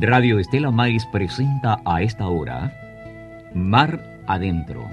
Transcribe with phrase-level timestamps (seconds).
[0.00, 2.72] Radio Estela Maris presenta a esta hora
[3.52, 4.84] Mar Adentro.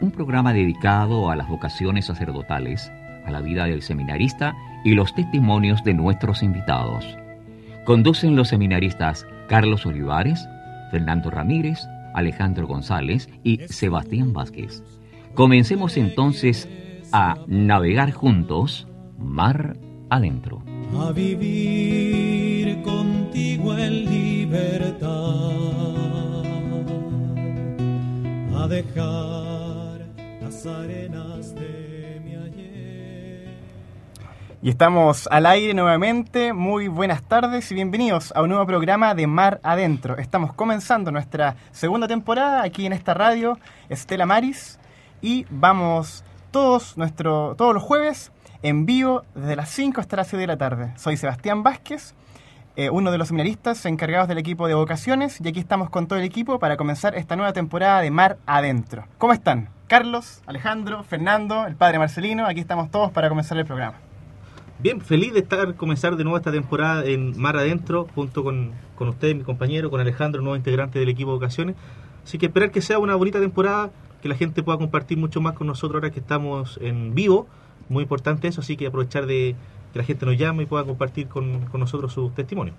[0.00, 2.90] Un programa dedicado a las vocaciones sacerdotales,
[3.24, 7.06] a la vida del seminarista y los testimonios de nuestros invitados.
[7.84, 10.48] Conducen los seminaristas Carlos Olivares,
[10.90, 14.82] Fernando Ramírez, Alejandro González y Sebastián Vázquez.
[15.34, 16.68] Comencemos entonces
[17.12, 18.88] a navegar juntos
[19.24, 19.76] mar
[20.10, 20.62] adentro.
[21.00, 25.10] A vivir contigo en libertad,
[28.56, 30.06] a dejar
[30.40, 33.58] las arenas de mi ayer.
[34.62, 36.52] Y estamos al aire nuevamente.
[36.52, 40.16] Muy buenas tardes y bienvenidos a un nuevo programa de Mar Adentro.
[40.18, 43.58] Estamos comenzando nuestra segunda temporada aquí en esta radio,
[43.88, 44.78] Estela Maris,
[45.20, 48.30] y vamos todos, nuestro, todos los jueves
[48.64, 50.94] en vivo desde las 5 hasta las 6 de la tarde.
[50.96, 52.14] Soy Sebastián Vázquez,
[52.76, 56.18] eh, uno de los seminaristas encargados del equipo de vocaciones, y aquí estamos con todo
[56.18, 59.04] el equipo para comenzar esta nueva temporada de Mar Adentro.
[59.18, 59.68] ¿Cómo están?
[59.86, 63.98] Carlos, Alejandro, Fernando, el padre Marcelino, aquí estamos todos para comenzar el programa.
[64.78, 69.08] Bien, feliz de estar comenzar de nuevo esta temporada en Mar Adentro, junto con, con
[69.08, 71.76] usted, mi compañero, con Alejandro, nuevo integrante del equipo de vocaciones.
[72.24, 73.90] Así que esperar que sea una bonita temporada,
[74.22, 77.46] que la gente pueda compartir mucho más con nosotros ahora que estamos en vivo
[77.88, 79.54] muy importante eso, así que aprovechar de
[79.92, 82.76] que la gente nos llame y pueda compartir con, con nosotros sus testimonios.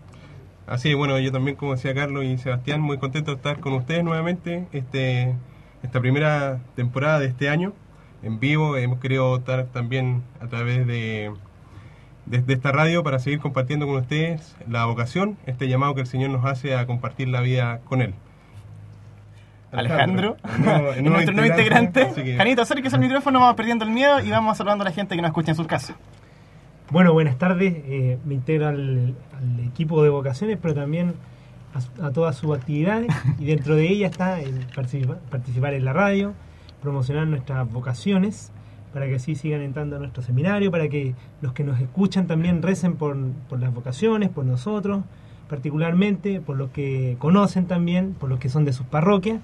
[0.67, 4.03] Así, bueno, yo también, como decía Carlos y Sebastián, muy contento de estar con ustedes
[4.03, 5.35] nuevamente este,
[5.83, 7.73] esta primera temporada de este año
[8.23, 8.75] en vivo.
[8.75, 11.31] Hemos querido estar también a través de,
[12.25, 16.07] de, de esta radio para seguir compartiendo con ustedes la vocación, este llamado que el
[16.07, 18.15] Señor nos hace a compartir la vida con Él.
[19.71, 20.37] Alejandro,
[21.01, 22.11] nuestro nuevo integrante.
[22.15, 25.15] que- Janito, acérquese al micrófono, vamos perdiendo el miedo y vamos saludando a la gente
[25.15, 25.95] que nos escucha en sus casas.
[26.91, 27.73] Bueno, buenas tardes.
[27.87, 31.13] Eh, me integro al, al equipo de vocaciones, pero también
[31.73, 33.07] a, su- a todas sus actividades.
[33.39, 36.33] Y dentro de ella está el participa- participar en la radio,
[36.81, 38.51] promocionar nuestras vocaciones,
[38.93, 42.61] para que así sigan entrando a nuestro seminario, para que los que nos escuchan también
[42.61, 43.17] recen por,
[43.49, 45.03] por las vocaciones, por nosotros,
[45.49, 49.41] particularmente, por los que conocen también, por los que son de sus parroquias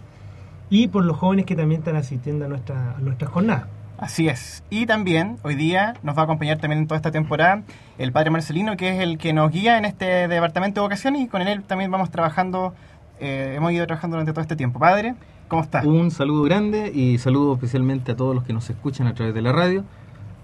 [0.71, 3.65] y por los jóvenes que también están asistiendo a, nuestra, a nuestras jornadas.
[3.97, 4.63] Así es.
[4.71, 7.61] Y también hoy día nos va a acompañar también en toda esta temporada
[7.99, 11.27] el padre Marcelino, que es el que nos guía en este departamento de vocaciones y
[11.27, 12.73] con él también vamos trabajando,
[13.19, 14.79] eh, hemos ido trabajando durante todo este tiempo.
[14.79, 15.13] Padre,
[15.49, 15.85] ¿cómo está?
[15.85, 19.41] Un saludo grande y saludo especialmente a todos los que nos escuchan a través de
[19.41, 19.83] la radio.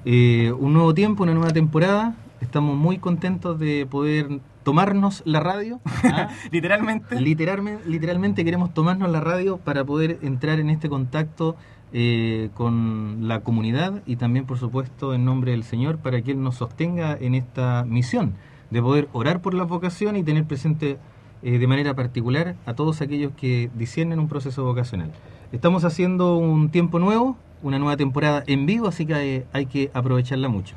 [0.03, 2.15] Eh, un nuevo tiempo, una nueva temporada.
[2.41, 4.27] Estamos muy contentos de poder
[4.67, 5.79] tomarnos la radio.
[6.03, 6.27] ¿ah?
[6.51, 7.21] Literalmente.
[7.21, 11.55] literalmente, literalmente queremos tomarnos la radio para poder entrar en este contacto
[11.93, 16.43] eh, con la comunidad y también, por supuesto, en nombre del Señor, para que Él
[16.43, 18.33] nos sostenga en esta misión
[18.69, 20.97] de poder orar por la vocación y tener presente
[21.43, 25.13] eh, de manera particular a todos aquellos que disciernen un proceso vocacional.
[25.53, 30.49] Estamos haciendo un tiempo nuevo, una nueva temporada en vivo, así que hay que aprovecharla
[30.49, 30.75] mucho.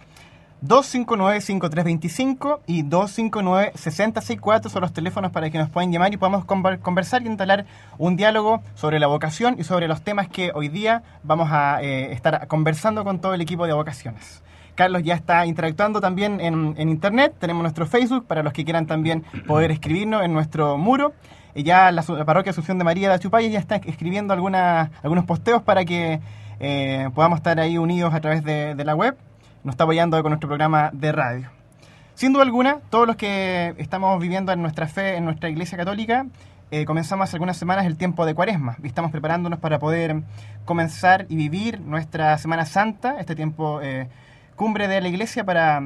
[0.63, 7.23] 259-5325 y 259-6064 son los teléfonos para que nos puedan llamar y podamos conver- conversar
[7.23, 7.65] y instalar
[7.99, 12.13] un diálogo sobre la vocación y sobre los temas que hoy día vamos a eh,
[12.13, 14.43] estar conversando con todo el equipo de vocaciones.
[14.75, 18.87] Carlos ya está interactuando también en, en internet, tenemos nuestro Facebook para los que quieran
[18.87, 21.13] también poder escribirnos en nuestro muro.
[21.55, 26.21] Ya la, parroquia Asunción de María de Achupaya ya está escribiendo algunos posteos para que
[26.61, 29.17] eh, podamos estar ahí unidos a través de la web
[29.65, 31.51] nos está apoyando con nuestro programa de radio.
[32.15, 36.27] Sin duda alguna, todos los que estamos viviendo en nuestra fe, en nuestra iglesia católica,
[36.71, 40.23] eh, comenzamos hace algunas semanas el tiempo de cuaresma y estamos preparándonos para poder
[40.65, 44.09] comenzar y vivir nuestra Semana Santa, este tiempo eh,
[44.55, 45.83] cumbre de la iglesia para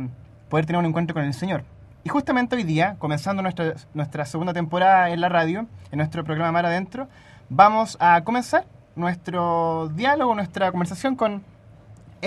[0.51, 1.65] poder tener un encuentro con el Señor.
[2.03, 6.53] Y justamente hoy día, comenzando nuestra, nuestra segunda temporada en la radio, en nuestro programa
[6.53, 7.09] Mar Adentro,
[7.49, 11.43] vamos a comenzar nuestro diálogo, nuestra conversación con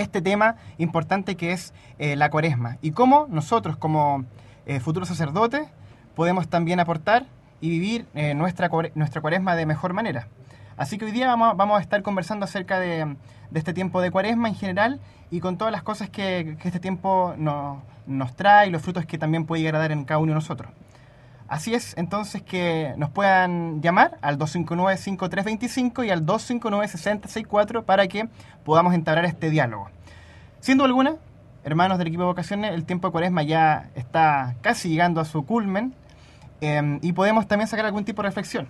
[0.00, 4.24] este tema importante que es eh, la cuaresma y cómo nosotros como
[4.66, 5.68] eh, futuros sacerdotes
[6.14, 7.26] podemos también aportar
[7.60, 10.28] y vivir eh, nuestra, nuestra cuaresma de mejor manera.
[10.76, 13.16] Así que hoy día vamos, vamos a estar conversando acerca de,
[13.50, 15.00] de este tiempo de cuaresma en general
[15.30, 19.04] y con todas las cosas que, que este tiempo no- nos trae y los frutos
[19.04, 20.70] que también puede llegar en cada uno de nosotros.
[21.48, 28.28] Así es, entonces que nos puedan llamar al 259-5325 y al 259-6064 para que
[28.64, 29.88] podamos entablar este diálogo.
[30.60, 31.16] Siendo alguna,
[31.64, 35.46] hermanos del equipo de vocaciones, el tiempo de cuaresma ya está casi llegando a su
[35.46, 35.94] culmen
[36.60, 38.68] eh, y podemos también sacar algún tipo de reflexión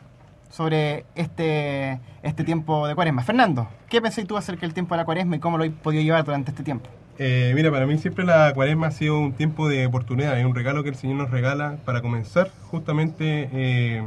[0.50, 3.22] sobre este, este tiempo de cuaresma.
[3.22, 6.02] Fernando, ¿qué pensáis tú acerca del tiempo de la cuaresma y cómo lo he podido
[6.02, 6.88] llevar durante este tiempo?
[7.18, 10.54] Eh, mira, para mí siempre la cuaresma ha sido un tiempo de oportunidad, es un
[10.54, 14.02] regalo que el Señor nos regala para comenzar justamente eh,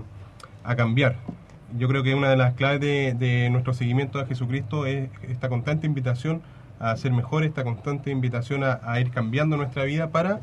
[0.63, 1.15] a cambiar.
[1.77, 5.49] Yo creo que una de las claves de, de nuestro seguimiento a Jesucristo es esta
[5.49, 6.41] constante invitación
[6.79, 10.39] a ser mejor, esta constante invitación a, a ir cambiando nuestra vida para,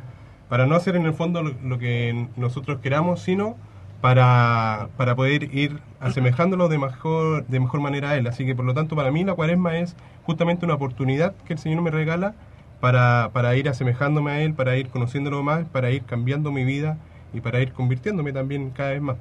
[0.49, 3.57] para no hacer en el fondo lo, lo que nosotros queramos, sino
[4.01, 8.27] para, para poder ir asemejándolo de mejor, de mejor manera a Él.
[8.27, 11.59] Así que por lo tanto para mí la cuaresma es justamente una oportunidad que el
[11.59, 12.35] Señor me regala
[12.81, 16.99] para, para ir asemejándome a Él, para ir conociéndolo más, para ir cambiando mi vida
[17.33, 19.17] y para ir convirtiéndome también cada vez más.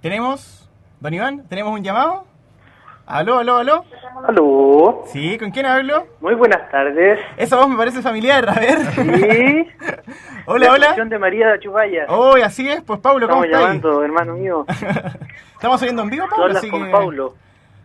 [0.00, 0.68] Tenemos,
[1.00, 2.31] don Iván, tenemos un llamado.
[3.06, 3.84] Aló, aló, aló.
[4.26, 6.06] Aló, Sí, ¿con quién hablo?
[6.20, 7.18] muy buenas tardes.
[7.36, 8.78] Esa voz me parece familiar, a ver.
[8.92, 9.68] Sí,
[10.46, 11.04] hola, la hola.
[11.04, 12.06] De María de Achubaya.
[12.08, 13.82] Oh, así es, pues Pablo, ¿cómo Estamos estás?
[13.82, 14.64] llamando, hermano mío.
[15.54, 16.90] Estamos saliendo en vivo, Pablo, así con que...
[16.90, 17.34] Paulo.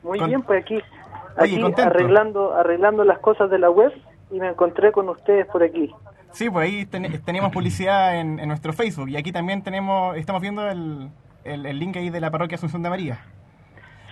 [0.03, 1.89] Muy Con- bien, pues aquí, Oye, aquí contento.
[1.91, 3.91] arreglando, arreglando las cosas de la web
[4.31, 5.93] y me encontré con ustedes por aquí.
[6.31, 10.41] Sí, pues ahí ten- tenemos publicidad en, en nuestro Facebook y aquí también tenemos, estamos
[10.41, 11.09] viendo el,
[11.43, 13.19] el- el link ahí de la parroquia Asunción de María.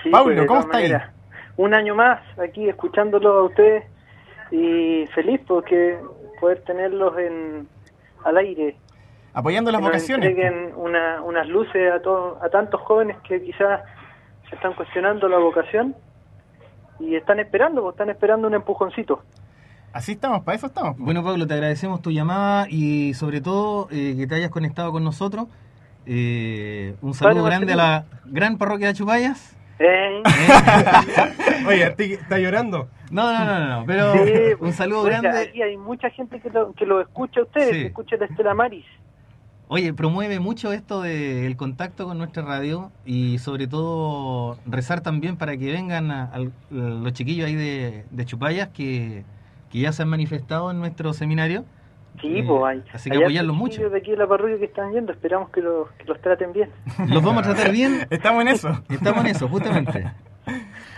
[0.06, 0.94] Sí, Paulo, pues, ¿cómo está ahí?
[1.58, 3.84] Un año más aquí escuchándolo a ustedes
[4.52, 5.98] y feliz porque
[6.40, 7.68] poder tenerlos en
[8.24, 8.78] al aire.
[9.34, 10.34] Apoyando las que nos vocaciones.
[10.34, 10.46] pues.
[10.46, 13.82] entreguen una- unas luces a, todos a tantos jóvenes que quizás
[14.50, 15.96] se están cuestionando la vocación
[17.00, 19.22] y están esperando, pues, están esperando un empujoncito.
[19.92, 20.98] Así estamos, para eso estamos.
[20.98, 25.04] Bueno, Pablo, te agradecemos tu llamada y sobre todo eh, que te hayas conectado con
[25.04, 25.48] nosotros.
[26.06, 29.58] Eh, un saludo Padre grande a la gran parroquia de Chupayas.
[29.80, 30.24] ¿Eh?
[31.68, 32.88] Oye, ¿está- ¿está llorando?
[33.12, 35.50] No, no, no, no, pero Sí, un saludo oiga, grande.
[35.50, 37.82] Aquí hay mucha gente que lo, que lo escucha a ustedes, Sí.
[37.82, 38.86] que escucha la Estela Maris.
[39.68, 45.58] Oye, promueve mucho esto del contacto con nuestra radio y sobre todo rezar también para
[45.58, 46.32] que vengan a-
[46.70, 49.24] los chiquillos ahí de, de Chupayas que,
[49.72, 51.66] que ya se han manifestado en nuestro seminario.
[52.22, 52.84] Sí, Eh, pues hay.
[52.94, 53.90] así que apoyarlos mucho.
[53.90, 56.70] de aquí de la parroquia que están yendo, esperamos que los, que los traten bien.
[57.10, 58.08] Los vamos a tratar bien.
[58.10, 58.70] Estamos en eso.
[58.90, 60.06] Estamos en eso, justamente.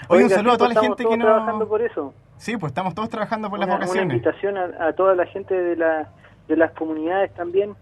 [0.09, 1.67] Oye, un saludo a toda la gente que todos trabajando no...
[1.69, 2.13] por eso.
[2.37, 4.13] Sí, pues estamos todos trabajando por las una, una vocaciones.
[4.17, 6.09] invitación a, a toda la gente de, la,
[6.47, 7.73] de las comunidades también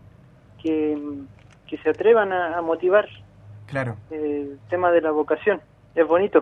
[0.64, 0.98] que,
[1.68, 3.06] que se atrevan a, a motivar
[3.68, 3.96] Claro.
[4.12, 5.60] el tema de la vocación.
[5.96, 6.42] Es bonito.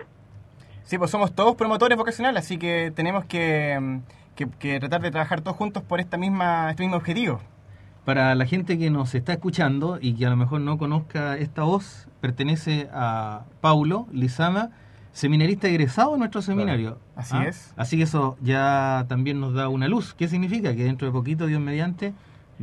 [0.83, 3.99] Sí, pues somos todos promotores vocacionales, así que tenemos que, mm,
[4.35, 7.39] que- que tratar de trabajar todos juntos por esta misma, este mismo objetivo.
[8.05, 11.63] Para la gente que nos está escuchando y que a lo mejor no conozca esta
[11.63, 14.71] voz, pertenece a Paulo Lizama,
[15.13, 16.97] seminarista egresado de nuestro seminario.
[17.15, 17.45] Así ¿Ah?
[17.45, 17.73] es.
[17.77, 20.13] Así que eso ya también nos da una luz.
[20.15, 20.75] ¿Qué significa?
[20.75, 22.13] Que dentro de poquito, Dios mediante,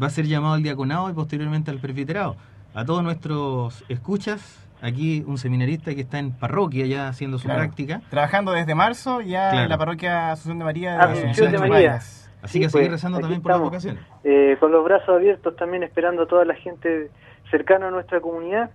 [0.01, 2.37] va a ser llamado al diaconado y posteriormente al presbiterado.
[2.75, 4.43] A todos nuestros escuchas,
[4.83, 7.61] aquí un seminarista que está en parroquia ya haciendo su Claro.
[7.61, 8.01] práctica.
[8.11, 9.65] Trabajando desde marzo ya Claro.
[9.65, 11.95] en la parroquia Asunción de María de Asunción de de María.
[11.97, 14.03] Así Sí, que seguir pues, rezando también por las vocaciones.
[14.25, 17.11] Eh, con los brazos abiertos también esperando a toda la gente
[17.51, 18.71] cercana a nuestra comunidad,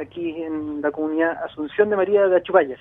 [0.00, 2.78] aquí en la comunidad Asunción de María de Achupayas.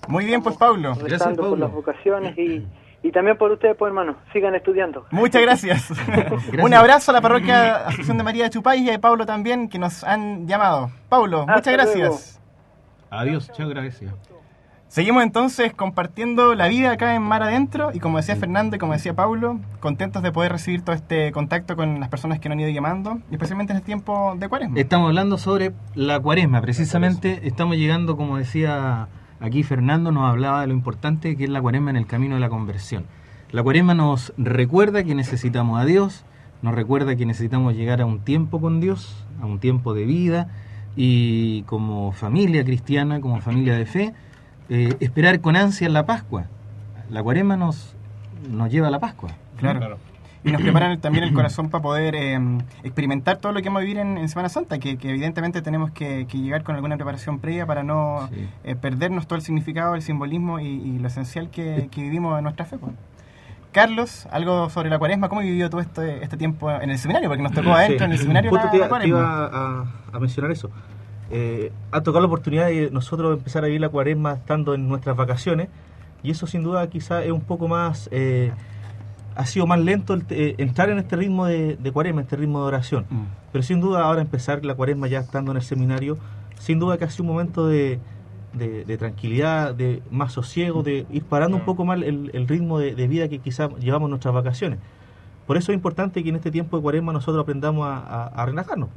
[0.08, 0.94] Muy bien, pues Pablo.
[0.94, 2.66] Rezando por las vocaciones y,
[3.02, 5.06] y también por ustedes, pues hermano, sigan estudiando.
[5.10, 5.90] Muchas gracias.
[6.62, 9.78] Un abrazo a la parroquia Asunción de María de Chupay y a Pablo también que
[9.78, 10.90] nos han llamado.
[11.08, 12.40] Pablo, Hasta muchas gracias.
[13.10, 14.31] adiós, chao, gracias.
[14.92, 18.92] Seguimos entonces compartiendo la vida acá en Mar Adentro y como decía Fernando y como
[18.92, 22.60] decía Paulo, contentos de poder recibir todo este contacto con las personas que nos han
[22.60, 24.78] ido llamando, y especialmente en este tiempo de cuaresma.
[24.78, 29.08] Estamos hablando sobre la cuaresma, precisamente estamos llegando, como decía
[29.40, 32.42] aquí Fernando, nos hablaba de lo importante que es la cuaresma en el camino de
[32.42, 33.06] la conversión.
[33.50, 36.26] La cuaresma nos recuerda que necesitamos a Dios,
[36.60, 40.48] nos recuerda que necesitamos llegar a un tiempo con Dios, a un tiempo de vida,
[40.96, 44.12] y como familia cristiana, como familia de fe,
[44.68, 46.46] eh, esperar con ansia la Pascua.
[47.10, 47.94] La cuaresma nos,
[48.48, 49.30] nos lleva a la Pascua.
[49.58, 49.98] Claro.
[50.44, 52.38] Y nos preparan también el corazón para poder eh,
[52.82, 56.64] experimentar todo lo que vamos a vivir en, Semana Santa, que, evidentemente tenemos que, llegar
[56.64, 58.28] con alguna preparación previa para no
[58.64, 62.78] eh, perdernos todo el significado, el simbolismo y, lo esencial que, vivimos en nuestra fe.
[62.78, 62.92] Pues.
[63.70, 67.28] Carlos, algo sobre la cuaresma, ¿cómo vivió todo este, este tiempo en el seminario?
[67.28, 68.50] Porque nos tocó adentro en el seminario.
[68.50, 70.70] la, iba a, a mencionar eso
[71.34, 75.16] eh, ha tocado la oportunidad de nosotros empezar a vivir la cuaresma estando en nuestras
[75.16, 75.68] vacaciones
[76.22, 78.52] y eso sin duda quizá es un poco más, eh,
[79.34, 83.06] ha sido más lento eh, entrar en este ritmo de, cuaresma, este ritmo de oración.
[83.08, 83.22] Mm.
[83.50, 86.18] Pero sin duda ahora empezar la cuaresma ya estando en el seminario,
[86.58, 87.98] sin duda que ha sido un momento de,
[88.98, 91.66] tranquilidad, de más sosiego, de ir parando un mm.
[91.66, 94.80] poco más el, ritmo de, vida que quizá llevamos en nuestras vacaciones.
[95.46, 98.90] Por eso es importante que en este tiempo de cuaresma nosotros aprendamos a, relajarnos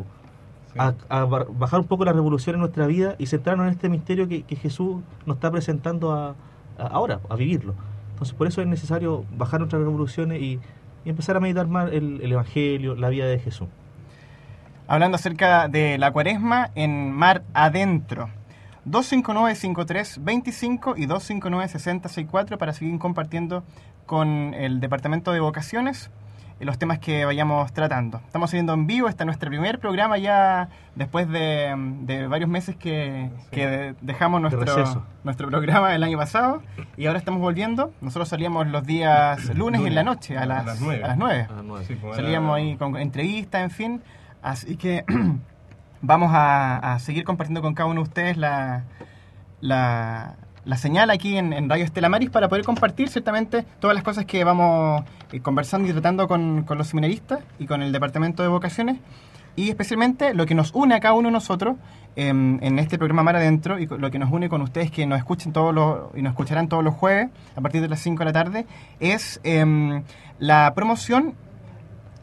[0.77, 4.43] a, bajar un poco la revolución en nuestra vida y centrarnos en este misterio que,
[4.55, 6.35] Jesús nos está presentando
[6.77, 7.75] ahora, a vivirlo.
[8.11, 10.59] Entonces, por eso es necesario bajar nuestras revoluciones y,
[11.05, 13.67] empezar a meditar más el, Evangelio, la vida de Jesús.
[14.87, 18.29] Hablando acerca de la cuaresma en Mar Adentro.
[18.87, 23.63] 259-5325 y 259-6064 para seguir compartiendo
[24.05, 26.11] con el Departamento de Vocaciones
[26.59, 28.21] los temas que vayamos tratando.
[28.25, 33.29] Estamos siguiendo en vivo, este es nuestro primer programa ya después de, varios meses que,
[34.01, 36.61] dejamos nuestro, nuestro programa el año pasado
[36.95, 37.91] y ahora estamos volviendo.
[37.99, 41.03] Nosotros salíamos los días lunes, en la noche, a las, a las 9.
[41.03, 41.47] A las 9.
[42.01, 44.01] Pues, salíamos ahí con entrevistas, en fin.
[44.41, 45.03] Así que
[46.01, 48.83] vamos a, seguir compartiendo con cada uno de ustedes la,
[49.59, 50.35] la,
[50.65, 54.43] la señal aquí en, Radio Estela Maris para poder compartir ciertamente todas las cosas que
[54.43, 58.97] vamos eh, conversando y tratando con, los seminaristas y con el Departamento de Vocaciones
[59.55, 61.77] y especialmente lo que nos une a cada uno de nosotros
[62.15, 65.19] em, en este programa Mar Adentro y lo que nos une con ustedes que nos
[65.19, 68.25] escuchen todos los y nos escucharán todos los jueves a partir de las 5 de
[68.25, 68.65] la tarde
[68.99, 70.03] es em,
[70.39, 71.35] la promoción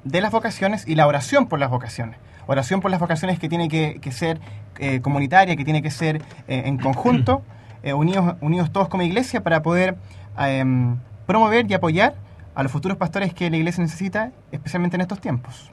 [0.04, 2.18] de las vocaciones y la oración por las vocaciones.
[2.48, 4.40] Oración por las vocaciones que tiene que, ser
[4.80, 6.16] eh, comunitaria, que tiene que ser
[6.48, 7.42] eh, en conjunto.
[7.82, 9.96] Eh, unidos, unidos todos como iglesia para poder
[10.38, 12.14] em, promover y apoyar
[12.54, 15.72] a los futuros pastores que la iglesia necesita, especialmente en estos tiempos.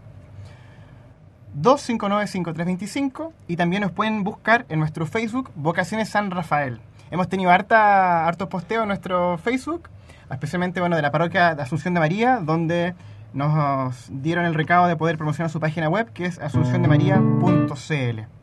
[1.59, 6.79] 259-5325 y también nos pueden buscar en nuestro Facebook Vocaciones San Rafael.
[7.11, 9.89] Hemos tenido harta, hartos posteos en nuestro Facebook,
[10.31, 12.93] especialmente bueno, de la parroquia de Asunción de María, donde
[13.33, 18.38] nos dieron el recado de poder promocionar su página web, que es asuncióndemaría.cl.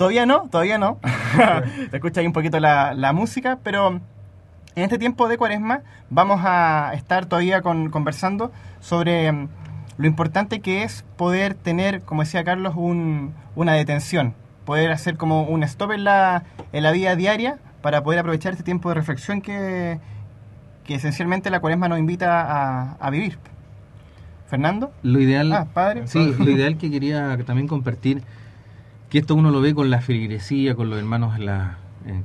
[0.00, 0.98] Todavía no, todavía no.
[1.90, 4.00] Se escucha ahí un poquito la, música, pero
[4.74, 9.48] en este tiempo de cuaresma vamos a estar todavía conversando sobre mm,
[9.98, 14.32] lo importante que es poder tener, como decía Carlos, una detención,
[14.64, 18.64] poder hacer como un stop en la, en la vida diaria para poder aprovechar este
[18.64, 20.00] tiempo de reflexión que,
[20.88, 23.36] esencialmente la cuaresma nos invita a, vivir.
[24.48, 24.92] Fernando.
[25.02, 26.06] Lo ideal, ah, padre.
[26.06, 28.22] Sí, lo ideal que quería también compartir
[29.10, 31.78] que esto uno lo ve con la feligresía, con los hermanos la,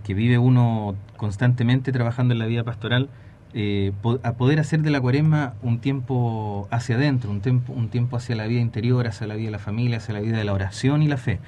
[0.03, 3.09] que vive uno constantemente trabajando en la vida pastoral,
[3.53, 3.91] eh,
[4.23, 8.35] a poder hacer de la cuaresma un tiempo hacia adentro, un tiempo, un tiempo hacia
[8.35, 11.01] la vida interior, hacia la vida de la familia, hacia la vida de la oración
[11.01, 11.39] y la fe.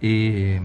[0.00, 0.60] Eh,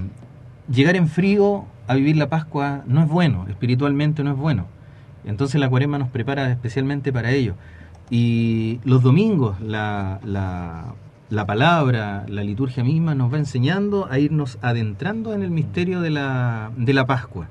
[0.72, 4.68] llegar en frío a vivir la Pascua no es bueno, espiritualmente no es bueno.
[5.26, 7.56] Entonces la cuaresma nos prepara especialmente para ello.
[8.10, 10.20] Y los domingos, la,
[11.34, 16.12] la palabra, la liturgia misma nos va enseñando a irnos adentrando en el misterio de
[16.12, 17.48] la, de la Pascua.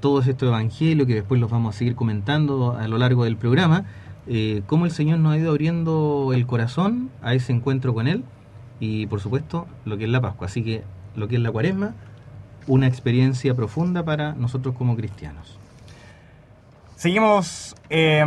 [0.00, 3.84] Todos estos evangelios que después los vamos a seguir comentando a lo largo del programa,
[4.26, 8.24] eh, cómo el Señor nos ha ido abriendo el corazón a ese encuentro con Él
[8.80, 10.48] y por supuesto lo que es la Pascua.
[10.48, 10.82] Así que
[11.14, 11.94] lo que es la cuaresma,
[12.66, 15.61] una experiencia profunda para nosotros como cristianos.
[17.02, 18.20] Seguimos eh,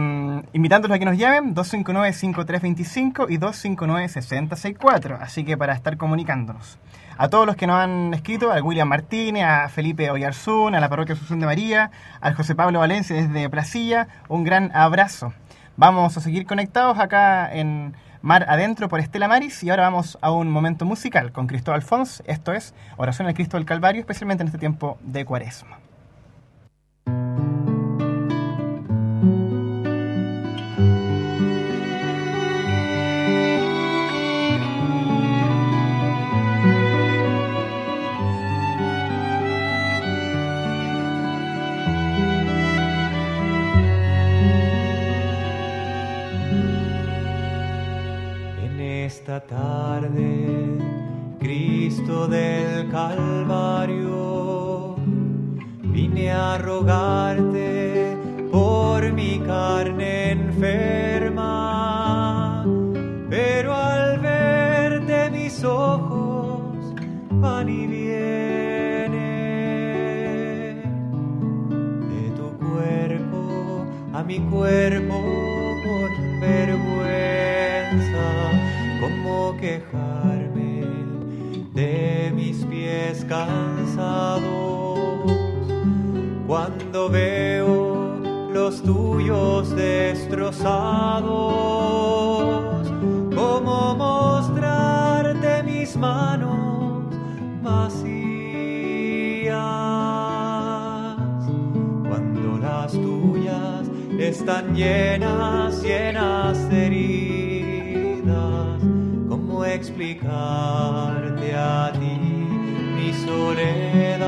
[0.52, 5.18] invitándolos a que nos llamen 259-5325 y 259-6064.
[5.22, 6.78] Así que para estar comunicándonos.
[7.18, 10.90] A todos los que nos han escrito, a William Martínez, a Felipe Oyarzún, a la
[10.90, 11.90] parroquia Asunción de María,
[12.20, 15.32] al José Pablo Valencia desde Placilla, un gran abrazo.
[15.78, 20.32] Vamos a seguir conectados acá en Mar Adentro por Estela Maris y ahora vamos a
[20.32, 22.24] un momento musical con Cristóbal Fons.
[22.26, 25.80] Esto es Oración al Cristo del Calvario, especialmente en este tiempo de Cuaresma.
[52.96, 54.96] Calvario,
[55.84, 58.16] vine a rogarte
[58.50, 61.44] por mi carne enferma,
[63.30, 66.96] pero al verte mis ojos
[67.32, 69.20] van y vienen.
[72.14, 73.84] De tu cuerpo
[74.14, 75.05] a mi cuerpo
[88.86, 90.64] tuyos destrozados,
[93.36, 97.14] como mostrarte mis manos
[97.64, 98.06] vacías
[102.08, 103.90] cuando las tuyas
[104.20, 108.80] están llenas, llenas de heridas.
[109.28, 112.18] ¿Cómo explicarte a ti
[112.96, 114.26] mi soledad?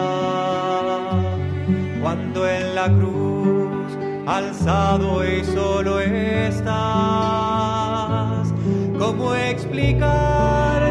[2.02, 3.77] Cuando en la cruz
[4.28, 6.68] alzado y solo estás,
[9.00, 10.87] ¿cómo explicarte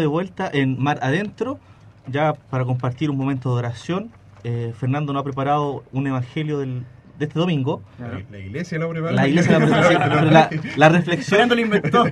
[0.00, 1.58] Estamos de vuelta en Mar Adentro,
[2.06, 4.10] ya para compartir un momento de oración.
[4.44, 6.84] Eh, Fernando nos ha preparado un evangelio del,
[7.18, 7.82] de este domingo.
[7.98, 9.12] La, la iglesia lo prepara.
[9.12, 12.04] La iglesia sí, pero la, la reflexión, Fernando lo inventó.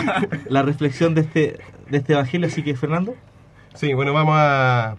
[0.48, 1.58] la reflexión de este,
[1.90, 2.46] de este evangelio.
[2.46, 3.14] Así que, Fernando,
[3.74, 4.96] Sí, bueno, vamos a,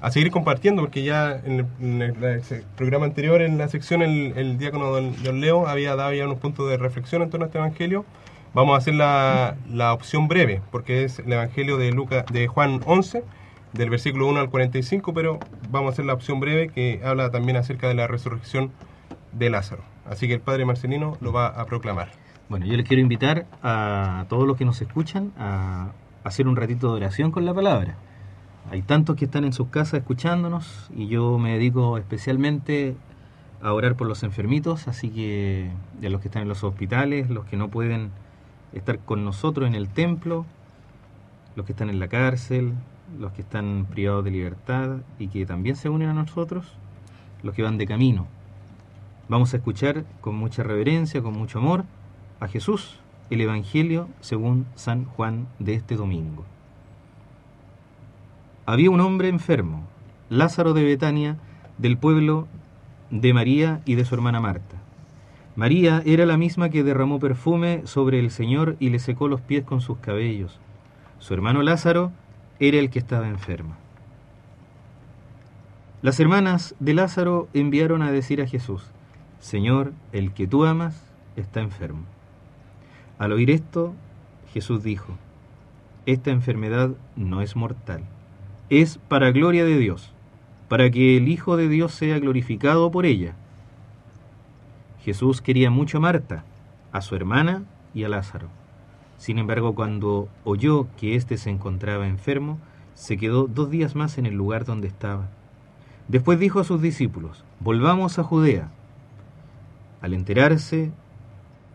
[0.00, 4.32] a seguir compartiendo porque ya en el, en el programa anterior, en la sección, el,
[4.38, 7.48] el diácono don, don Leo había dado ya unos puntos de reflexión en torno a
[7.48, 8.06] este evangelio.
[8.54, 12.80] Vamos a hacer la, la opción breve, porque es el evangelio de, Lucas, de Juan
[12.86, 13.24] 11,
[13.72, 15.40] del versículo 1 al 45, pero
[15.70, 18.70] vamos a hacer la opción breve que habla también acerca de la resurrección
[19.32, 19.82] de Lázaro.
[20.08, 22.12] Así que el padre Marcelino lo va a proclamar.
[22.48, 25.90] Bueno, yo les quiero invitar a todos los que nos escuchan a
[26.22, 27.96] hacer un ratito de oración con la palabra.
[28.70, 32.94] Hay tantos que están en sus casas escuchándonos y yo me dedico especialmente
[33.60, 37.46] a orar por los enfermitos, así que de los que están en los hospitales, los
[37.46, 38.10] que no pueden
[38.74, 40.44] estar con nosotros en el templo,
[41.56, 42.74] los que están en la cárcel,
[43.18, 46.66] los que están privados de libertad y que también se unen a nosotros,
[47.42, 48.26] los que van de camino.
[49.28, 51.84] Vamos a escuchar con mucha reverencia, con mucho amor,
[52.40, 52.98] a Jesús,
[53.30, 56.44] el Evangelio según San Juan de este domingo.
[58.66, 59.84] Había un hombre enfermo,
[60.28, 61.36] Lázaro de Betania,
[61.78, 62.48] del pueblo
[63.10, 64.83] de María y de su hermana Marta.
[65.56, 69.64] María era la misma que derramó perfume sobre el Señor y le secó los pies
[69.64, 70.58] con sus cabellos.
[71.20, 72.10] Su hermano Lázaro
[72.58, 73.76] era el que estaba enfermo.
[76.02, 78.90] Las hermanas de Lázaro enviaron a decir a Jesús,
[79.38, 81.00] Señor, el que tú amas
[81.36, 82.04] está enfermo.
[83.18, 83.94] Al oír esto,
[84.52, 85.16] Jesús dijo,
[86.04, 88.02] esta enfermedad no es mortal,
[88.70, 90.12] es para gloria de Dios,
[90.68, 93.36] para que el Hijo de Dios sea glorificado por ella.
[95.04, 96.44] Jesús quería mucho a Marta,
[96.90, 98.48] a su hermana y a Lázaro.
[99.18, 102.58] Sin embargo, cuando oyó que éste se encontraba enfermo,
[102.94, 105.28] se quedó dos días más en el lugar donde estaba.
[106.08, 108.70] Después dijo a sus discípulos, volvamos a Judea.
[110.00, 110.90] Al enterarse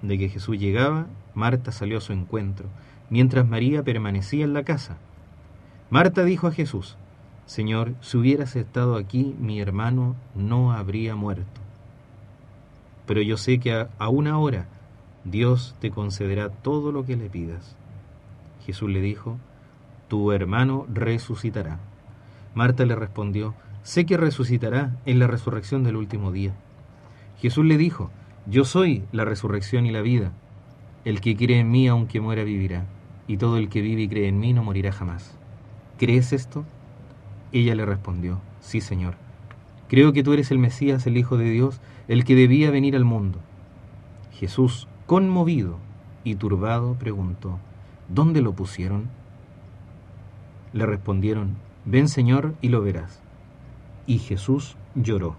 [0.02, 2.68] de que Jesús llegaba, Marta salió a su encuentro,
[3.12, 4.98] mientras María permanecía en la casa.
[5.92, 6.98] Marta dijo a Jesús,
[7.46, 11.59] Señor, si hubieras estado aquí, mi hermano no habría muerto.
[13.10, 14.68] Pero yo sé que a, a una hora
[15.24, 17.76] Dios te concederá todo lo que le pidas.
[18.68, 19.40] Jesús le dijo,
[20.10, 21.80] tu hermano resucitará.
[22.54, 26.54] Marta le respondió, sé que resucitará en la resurrección del último día.
[27.40, 28.12] Jesús le dijo,
[28.46, 30.32] yo soy la resurrección y la vida.
[31.04, 32.86] El que cree en mí, aunque muera, vivirá,
[33.28, 35.36] y todo el que vive y cree en mí no morirá jamás.
[35.98, 36.64] ¿Crees esto?
[37.54, 39.16] Ella le respondió, sí, Señor.
[39.88, 43.06] Creo que tú eres el Mesías, el Hijo de Dios, el que debía venir al
[43.06, 43.38] mundo.
[44.32, 45.78] Jesús, conmovido
[46.24, 47.60] y turbado, preguntó,
[48.10, 49.10] ¿dónde lo pusieron?
[50.74, 53.22] Le respondieron, ven Señor y lo verás.
[54.08, 55.36] Y Jesús lloró.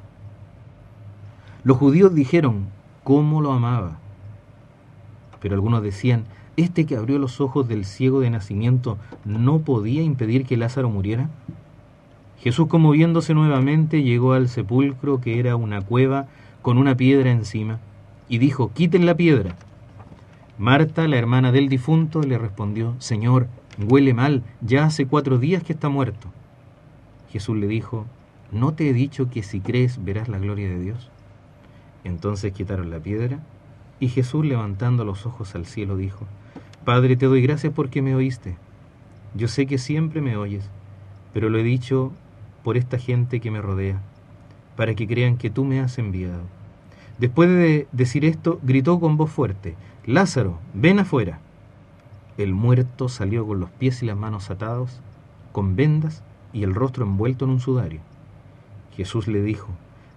[1.65, 2.69] Los judíos dijeron,
[3.03, 3.99] ¿cómo lo amaba?
[5.41, 6.25] Pero algunos decían,
[6.57, 11.31] ¿este que abrió los ojos del ciego de nacimiento no podía impedir que Lázaro muriera?
[12.39, 16.29] Jesús, conmoviéndose nuevamente, llegó al sepulcro que era una cueva
[16.63, 17.79] con una piedra encima,
[18.29, 19.57] y dijo, quiten la piedra.
[20.59, 25.73] Marta, la hermana del difunto, le respondió, Señor, huele mal, ya hace cuatro días que
[25.73, 26.29] está muerto.
[27.31, 28.07] Jesús le dijo,
[28.53, 31.11] ¿no te he dicho que si crees verás la gloria de Dios?
[32.05, 33.41] Entonces quitaron la piedra,
[34.01, 36.27] y Jesús levantando los ojos al cielo dijo,
[36.85, 38.57] Padre, te doy gracias porque me oíste.
[39.35, 40.69] Yo sé que siempre me oyes,
[41.33, 42.13] pero lo he dicho
[42.65, 44.01] por esta gente que me rodea,
[44.81, 46.41] para que crean que tú me has enviado.
[47.19, 51.39] Después de decir esto, gritó con voz fuerte, Lázaro, ven afuera.
[52.39, 55.03] El muerto salió con los pies y las manos atados,
[55.53, 56.23] con vendas
[56.55, 58.01] y el rostro envuelto en un sudario.
[58.97, 59.69] Jesús le dijo,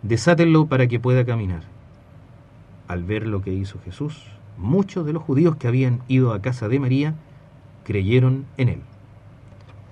[0.02, 1.64] desátenlo para que pueda caminar.
[2.88, 4.24] Al ver lo que hizo Jesús,
[4.58, 7.16] muchos de los judíos que habían ido a casa de María
[7.84, 8.82] creyeron en él.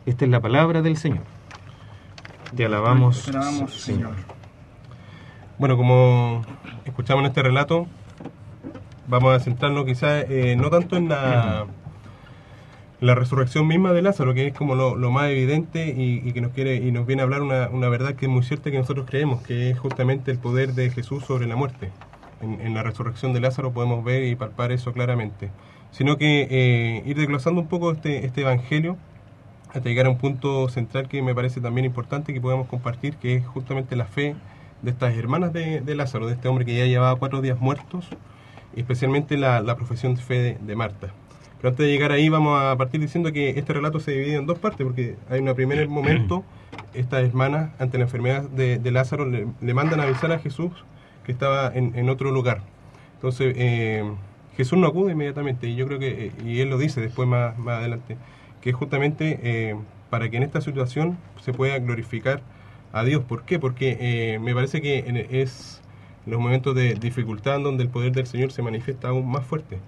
[0.06, 1.26] Esta es la palabra del Señor.
[2.56, 4.41] Te alabamos, Te alabamos, Señor.
[5.62, 6.41] Bueno, como
[6.86, 7.86] escuchamos en este relato,
[9.08, 11.67] vamos a centrarnos quizás eh, no tanto en la,
[13.00, 16.78] la resurrección misma de Lázaro, que es como lo, más evidente y, que nos quiere
[16.78, 19.43] y nos viene a hablar una, una verdad que es muy cierta que nosotros creemos,
[19.43, 21.91] que es justamente el poder de Jesús sobre la muerte.
[22.41, 25.52] En, en la resurrección de Lázaro podemos ver y palpar eso claramente.
[25.91, 28.97] Sino que eh, ir desglosando un poco este, este evangelio
[29.67, 33.36] hasta llegar a un punto central que me parece también importante que podamos compartir, que
[33.36, 34.36] es justamente la fe
[34.82, 38.08] de estas hermanas de, de Lázaro, de este hombre que ya llevaba cuatro días muertos,
[38.76, 41.13] y especialmente la, la profesión de fe de, de Marta.
[41.58, 44.48] Pero antes de llegar ahí vamos a partir diciendo que este relato se divide en
[44.48, 46.44] dos partes, porque hay un primer momento,
[46.94, 50.72] estas hermanas ante la enfermedad de, de Lázaro le, le, mandan a avisar a Jesús
[51.24, 52.62] que estaba en, en otro lugar.
[53.15, 54.04] Entonces eh,
[54.58, 57.58] Jesús no acude inmediatamente, y yo creo que, eh, y él lo dice después más,
[57.60, 58.17] más adelante,
[58.62, 59.76] que es justamente eh,
[60.10, 62.41] para que en esta situación se pueda glorificar
[62.94, 63.24] a Dios.
[63.24, 63.60] ¿Por qué?
[63.60, 65.82] Porque eh, me parece que en, es
[66.26, 69.80] los momentos de dificultad donde el poder del Señor se manifiesta aún más fuerte.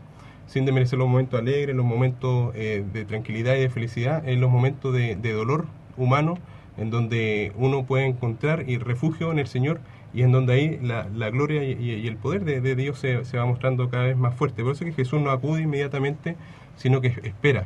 [0.47, 4.51] Sin desmerecer los momentos alegres, los momentos eh, de tranquilidad y de felicidad, en los
[4.51, 5.65] momentos de, dolor
[5.97, 6.37] humano,
[6.77, 9.79] en donde uno puede encontrar y refugio en el Señor
[10.13, 14.05] y en donde ahí la, gloria y, el poder de, Dios se, va mostrando cada
[14.05, 14.63] vez más fuerte.
[14.63, 16.35] Por eso es que Jesús no acude inmediatamente,
[16.75, 17.65] sino que espera.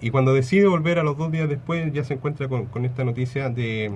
[0.00, 3.48] Y cuando decide volver a los dos días después, ya se encuentra con esta noticia
[3.48, 3.92] de,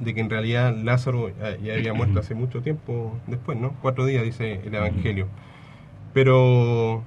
[0.00, 1.30] de que en realidad Lázaro
[1.62, 3.74] ya había muerto hace mucho tiempo después, ¿no?
[3.82, 5.28] Cuatro días, dice el Evangelio.
[6.14, 7.02] Pero,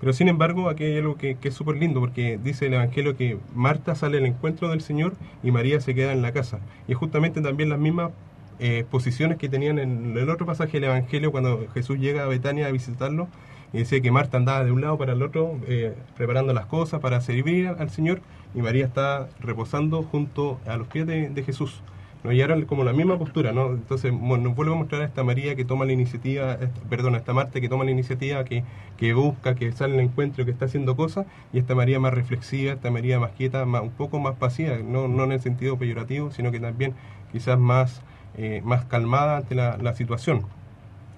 [0.00, 3.16] pero sin embargo, aquí hay algo que, que es súper lindo, porque dice el Evangelio
[3.16, 6.60] que Marta sale al encuentro del Señor y María se queda en la casa.
[6.88, 8.12] Y es justamente también las mismas
[8.60, 12.68] eh, posiciones que tenían en el otro pasaje del Evangelio cuando Jesús llega a Betania
[12.68, 13.28] a visitarlo
[13.72, 17.00] y decía que Marta andaba de un lado para el otro eh, preparando las cosas
[17.00, 18.22] para servir al Señor
[18.54, 21.82] y María está reposando junto a los pies de, Jesús.
[22.22, 22.32] ¿no?
[22.32, 23.72] Y ahora como la misma postura, ¿no?
[23.72, 26.56] Entonces bueno, nos vuelve a mostrar a esta María que toma la iniciativa,
[26.88, 28.64] perdón, a esta Marta que toma la iniciativa, que,
[28.96, 32.72] que busca, que sale al encuentro, que está haciendo cosas, y esta María más reflexiva,
[32.72, 36.30] esta María más quieta, más, un poco más pasiva, no, no en el sentido peyorativo,
[36.30, 36.94] sino que también
[37.32, 38.02] quizás más,
[38.36, 40.42] eh, más calmada ante la, situación.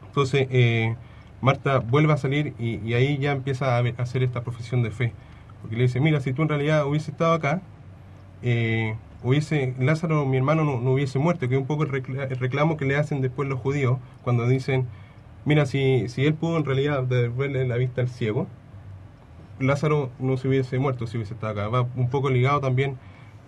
[0.08, 0.96] Entonces, eh,
[1.40, 5.12] Marta vuelve a salir y, ahí ya empieza a hacer esta profesión de fe.
[5.62, 7.62] Porque le dice, mira, si tú en realidad hubiese estado acá,
[8.42, 12.28] eh, hubiese Lázaro, mi hermano, no, no hubiese muerto, que es un poco el, recla-
[12.30, 14.86] el reclamo que le hacen después los judíos cuando dicen,
[15.44, 18.46] mira, si, si él pudo en realidad devolverle la vista al ciego,
[19.58, 21.68] Lázaro no se hubiese muerto si hubiese estado acá.
[21.68, 22.96] Va un poco ligado también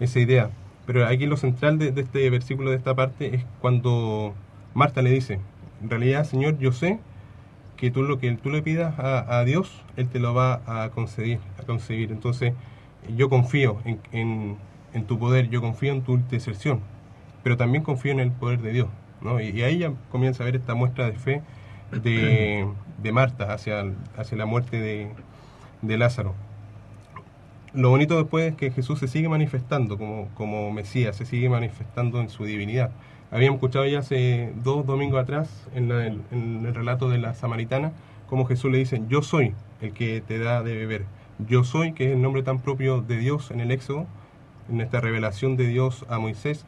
[0.01, 0.51] esa idea.
[0.87, 4.35] Pero aquí lo central de, de este versículo, de esta parte, es cuando
[4.75, 5.39] Marta le dice,
[5.83, 6.99] en realidad, Señor, yo sé
[7.79, 10.91] que tú lo que tú le pidas a, a Dios, Él te lo va a
[10.91, 11.41] conceder.
[11.59, 12.13] A concebir.
[12.13, 12.55] Entonces,
[13.17, 14.59] yo confío en, en-
[14.93, 16.83] en tu poder, yo confío en tu intercesión,
[17.43, 18.89] pero también confío en el poder de Dios.
[19.21, 19.41] ¿no?
[19.41, 21.45] Y, y ahí ya comienza a ver esta muestra de fe
[21.91, 23.85] de, de Marta hacia,
[24.17, 25.17] hacia la muerte de,
[25.83, 26.35] de Lázaro.
[27.75, 32.21] Lo bonito después es que Jesús se sigue manifestando como, como Mesías, se sigue manifestando
[32.21, 32.91] en su divinidad.
[33.31, 37.93] Habíamos escuchado ya hace dos domingos atrás en, el relato de la samaritana,
[38.27, 41.05] como Jesús le dice, yo soy el que te da de beber.
[41.47, 44.07] Yo soy, que es el nombre tan propio de Dios en el Éxodo,
[44.71, 46.65] en esta revelación de Dios a Moisés,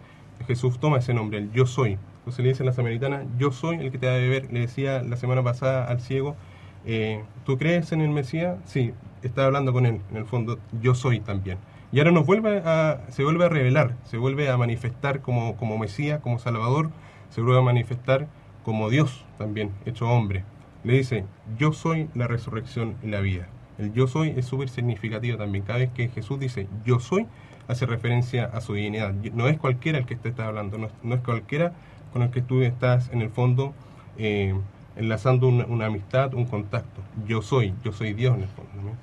[0.47, 1.99] Jesús toma ese nombre, el yo soy.
[2.19, 4.53] Entonces le dice a la samaritana, yo soy el que te da de beber.
[4.53, 6.37] Le decía la semana pasada al ciego,
[6.85, 8.59] eh, ¿tú crees en el Mesías?
[8.65, 11.59] Sí, estaba hablando con él, en el fondo, yo soy también.
[11.93, 15.77] Y ahora nos vuelve a, se vuelve a revelar, se vuelve a manifestar como, como
[15.79, 16.91] Mesías, como Salvador,
[17.31, 18.29] se vuelve a manifestar
[18.65, 20.45] como Dios también, hecho hombre.
[20.85, 21.25] Le dice,
[21.59, 23.49] yo soy la resurrección y la vida.
[23.79, 25.65] El yo soy es súper significativo también.
[25.65, 27.27] Cada vez que Jesús dice yo soy,
[27.67, 29.13] hace referencia a su divinidad.
[29.13, 31.73] No es cualquiera el que te está hablando, no es, no es cualquiera
[32.13, 33.73] con el que tú estás en el fondo
[34.19, 34.55] eh,
[35.01, 37.01] enlazando una, amistad, un contacto.
[37.27, 38.45] Yo soy, yo soy Dios el.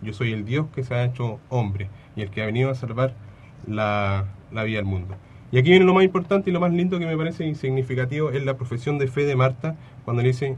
[0.02, 2.76] Yo soy el Dios que se ha hecho hombre y el que ha venido a
[2.76, 3.16] salvar
[3.66, 5.16] la, la vida del mundo.
[5.52, 8.46] Y aquí viene lo más importante y lo más lindo que me parece significativo es
[8.46, 10.56] la profesión de fe de Marta cuando le dice,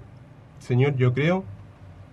[0.60, 1.45] Señor, yo creo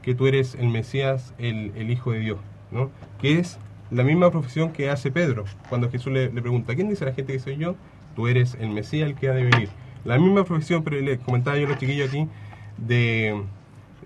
[0.03, 2.39] que tú eres el Mesías, el, el Hijo de Dios,
[2.71, 2.91] ¿no?
[3.21, 3.59] Que es
[3.91, 7.33] la misma profesión que hace Pedro cuando Jesús le, le pregunta, ¿quién dice la gente
[7.33, 7.75] que soy yo?
[8.15, 9.69] Tú eres el Mesías, el que ha de venir.
[10.05, 12.29] La misma profesión, pero le comentaba yo a los chiquillos aquí,
[12.79, 13.43] de,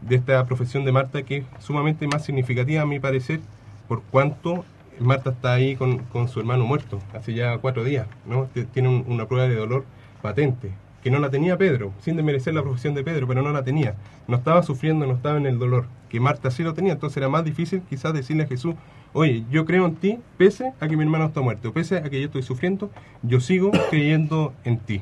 [0.02, 3.40] de esta profesión de Marta que es sumamente más significativa a mi parecer,
[3.88, 4.64] por cuanto
[4.98, 8.48] Marta está ahí con, con su hermano muerto, hace ya cuatro días, ¿no?
[8.72, 9.85] Tiene un- una prueba de dolor
[10.22, 10.70] patente,
[11.02, 13.94] que no la tenía Pedro, sin desmerecer la profesión de Pedro, pero no la tenía.
[14.28, 17.30] No estaba sufriendo, no estaba en el dolor, que Marta sí lo tenía, entonces era
[17.30, 18.74] más difícil quizás decirle a Jesús,
[19.14, 22.20] oye, yo creo en ti, pese a que mi hermano está muerto, pese a que
[22.20, 22.90] yo estoy sufriendo,
[23.22, 25.00] yo sigo creyendo en ti.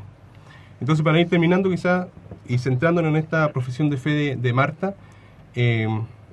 [0.80, 2.06] Entonces, para ir terminando quizás
[2.46, 4.94] y centrándonos en esta profesión de fe de, Marta,
[5.54, 5.88] eh,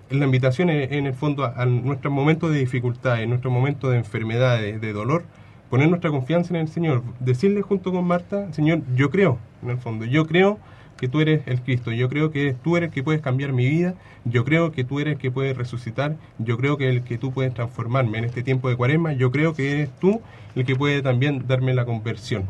[0.10, 3.91] la invitación es, en el fondo a, a nuestros momentos de dificultad, en nuestros momentos
[3.91, 5.23] de enfermedad, de, de dolor,
[5.69, 9.77] poner nuestra confianza en el Señor, decirle junto con Marta, Señor, yo creo, en el
[9.77, 10.60] fondo, yo creo
[10.97, 13.67] que tú eres el Cristo, yo creo que tú eres el que puedes cambiar mi
[13.67, 17.17] vida, yo creo que tú eres el que puedes resucitar, yo creo que el que
[17.17, 20.21] tú puedes transformarme en este tiempo de cuaresma, yo creo que eres tú
[20.55, 22.45] el que puede también darme la conversión.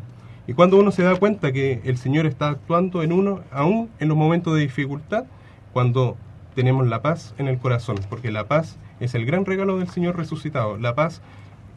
[0.47, 4.09] Y cuando uno se da cuenta que el Señor está actuando en uno, aún en
[4.09, 5.25] los momentos de dificultad,
[5.73, 6.17] cuando
[6.53, 10.17] tenemos la paz en el corazón, porque la paz es el gran regalo del Señor
[10.17, 10.77] resucitado.
[10.77, 11.21] La paz,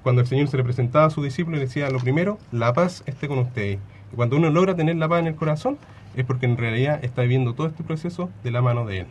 [0.03, 3.27] cuando el Señor se le presentaba a sus discípulos, decía lo primero, la paz esté
[3.27, 3.79] con ustedes.
[4.13, 5.79] Y cuando uno logra tener la paz en el corazón,
[6.15, 9.07] es porque en realidad está viviendo todo este proceso de la mano de Él.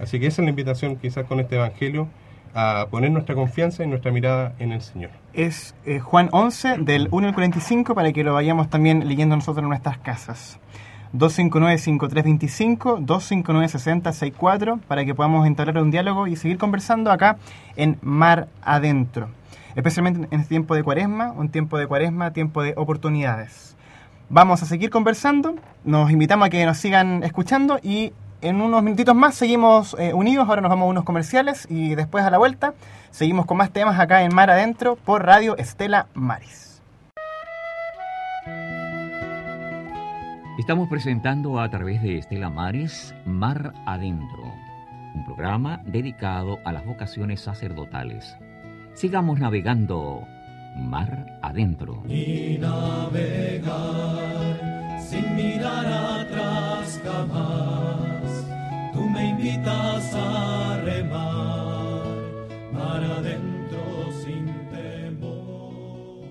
[0.00, 2.08] Así que esa es la invitación quizás con este Evangelio,
[2.54, 5.10] a poner nuestra confianza y nuestra mirada en el Señor.
[5.32, 9.62] Es eh, Juan 11, del 1 al 45, para que lo vayamos también leyendo nosotros
[9.62, 10.58] en nuestras casas.
[11.14, 17.36] 259-5325, 259-6064, para que podamos entablar un diálogo y seguir conversando acá
[17.76, 19.28] en Mar Adentro.
[19.74, 23.76] Especialmente en este tiempo de cuaresma, un tiempo de cuaresma, tiempo de oportunidades.
[24.28, 28.12] Vamos a seguir conversando, nos invitamos a que nos sigan escuchando y
[28.42, 32.24] en unos minutitos más seguimos eh, unidos, ahora nos vamos a unos comerciales y después
[32.24, 32.74] a la vuelta
[33.10, 36.82] seguimos con más temas acá en Mar Adentro por Radio Estela Maris.
[40.58, 44.42] Estamos presentando a través de Estela Maris Mar Adentro,
[45.14, 48.36] un programa dedicado a las vocaciones sacerdotales.
[48.94, 50.26] Sigamos navegando
[50.76, 52.02] Mar Adentro.
[52.08, 53.72] y navegar
[55.00, 57.81] sin mirar atrás jamás.
[59.12, 62.06] Me invitas a remar,
[62.72, 66.24] mar adentro sin temor.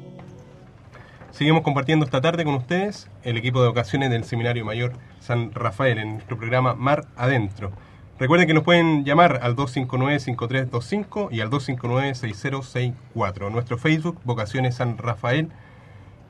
[1.30, 6.00] Seguimos compartiendo esta tarde con ustedes el equipo de vocaciones del Seminario Mayor San Rafael
[6.00, 7.72] en nuestro programa Mar Adentro.
[8.18, 13.52] Recuerden que nos pueden llamar al 259-5325 y al 259-6064.
[13.52, 15.50] Nuestro Facebook, Vocaciones San Rafael.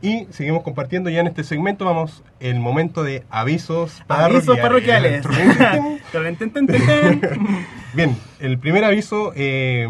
[0.01, 1.85] Y seguimos compartiendo ya en este segmento.
[1.85, 5.25] Vamos, el momento de avisos Avisos parroquiales.
[6.11, 6.67] Ten, ten.
[7.93, 9.87] Bien, el primer aviso, eh,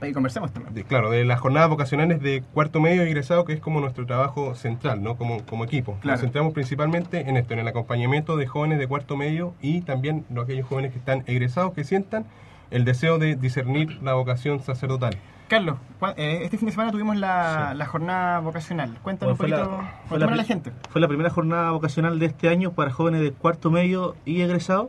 [0.00, 0.74] Ahí conversemos también.
[0.74, 4.06] de, claro, de las jornadas vocacionales de cuarto medio y egresado, que es como nuestro
[4.06, 5.16] trabajo central, ¿no?
[5.16, 5.98] Como, como equipo.
[6.00, 6.14] Claro.
[6.14, 10.24] Nos centramos principalmente en esto, en el acompañamiento de jóvenes de cuarto medio y también
[10.30, 12.24] los aquellos jóvenes que están egresados, que sientan
[12.70, 15.16] el deseo de discernir la vocación sacerdotal.
[15.48, 15.78] Carlos,
[16.16, 18.96] eh, este fin de semana tuvimos la, la jornada vocacional.
[19.02, 20.72] Cuéntanos Bueno, fue un poquito, la- fue a la gente.
[20.90, 24.88] Fue la primera jornada vocacional de este año para jóvenes de cuarto medio y egresados.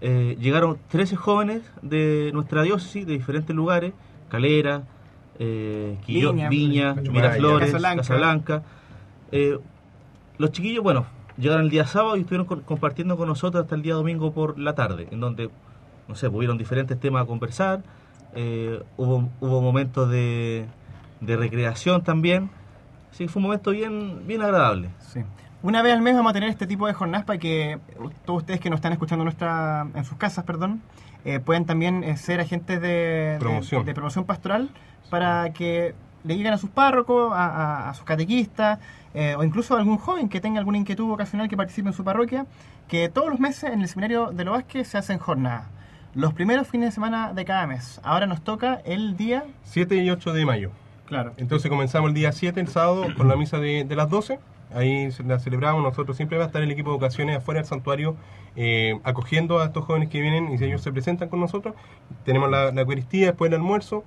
[0.00, 3.92] Eh, llegaron 13 jóvenes de nuestra diócesis, de diferentes lugares,
[4.28, 4.82] Calera,
[5.40, 7.96] eh, Quillo- Viña, Miraflores, Casablanca.
[8.02, 8.62] Casablanca.
[9.32, 9.58] Eh,
[10.38, 13.82] los chiquillos, bueno, llegaron el día sábado y estuvieron con- compartiendo con nosotros hasta el
[13.82, 15.50] día domingo por la tarde, en donde,
[16.08, 17.82] no sé, hubieron diferentes temas a conversar,
[18.34, 20.66] eh, hubo, hubo momentos de,
[21.20, 22.50] de recreación también.
[23.10, 24.90] Sí, fue un momento bien, bien agradable.
[25.00, 25.20] Sí.
[25.62, 27.78] Una vez al mes vamos a tener este tipo de jornadas para que
[28.24, 30.80] todos ustedes que nos están escuchando en nuestra, en sus casas, perdón,
[31.24, 33.84] eh, puedan también eh, ser agentes de de- Promoción.
[33.84, 34.70] de, promoción pastoral
[35.10, 35.94] para que
[36.24, 38.78] le lleguen a sus párrocos, a, a- a sus catequistas,
[39.14, 42.04] eh, o incluso a algún joven que tenga alguna inquietud vocacional que participe en su
[42.04, 42.46] parroquia,
[42.86, 45.64] que todos los meses en el seminario de Lo Vázquez se hacen jornadas.
[46.14, 48.00] Los primeros fines de semana de cada mes.
[48.02, 49.44] Ahora nos toca el día...
[49.64, 50.70] 7 y 8 de mayo.
[51.06, 51.32] Claro.
[51.36, 54.38] Entonces comenzamos el día 7, el sábado, con la misa de, de las 12.
[54.74, 56.16] Ahí la celebramos nosotros.
[56.16, 58.16] Siempre va a estar el equipo de vocaciones afuera del santuario
[58.56, 61.74] eh, acogiendo a estos jóvenes que vienen y si ellos se presentan con nosotros.
[62.24, 64.04] Tenemos la, la Eucaristía, después el almuerzo.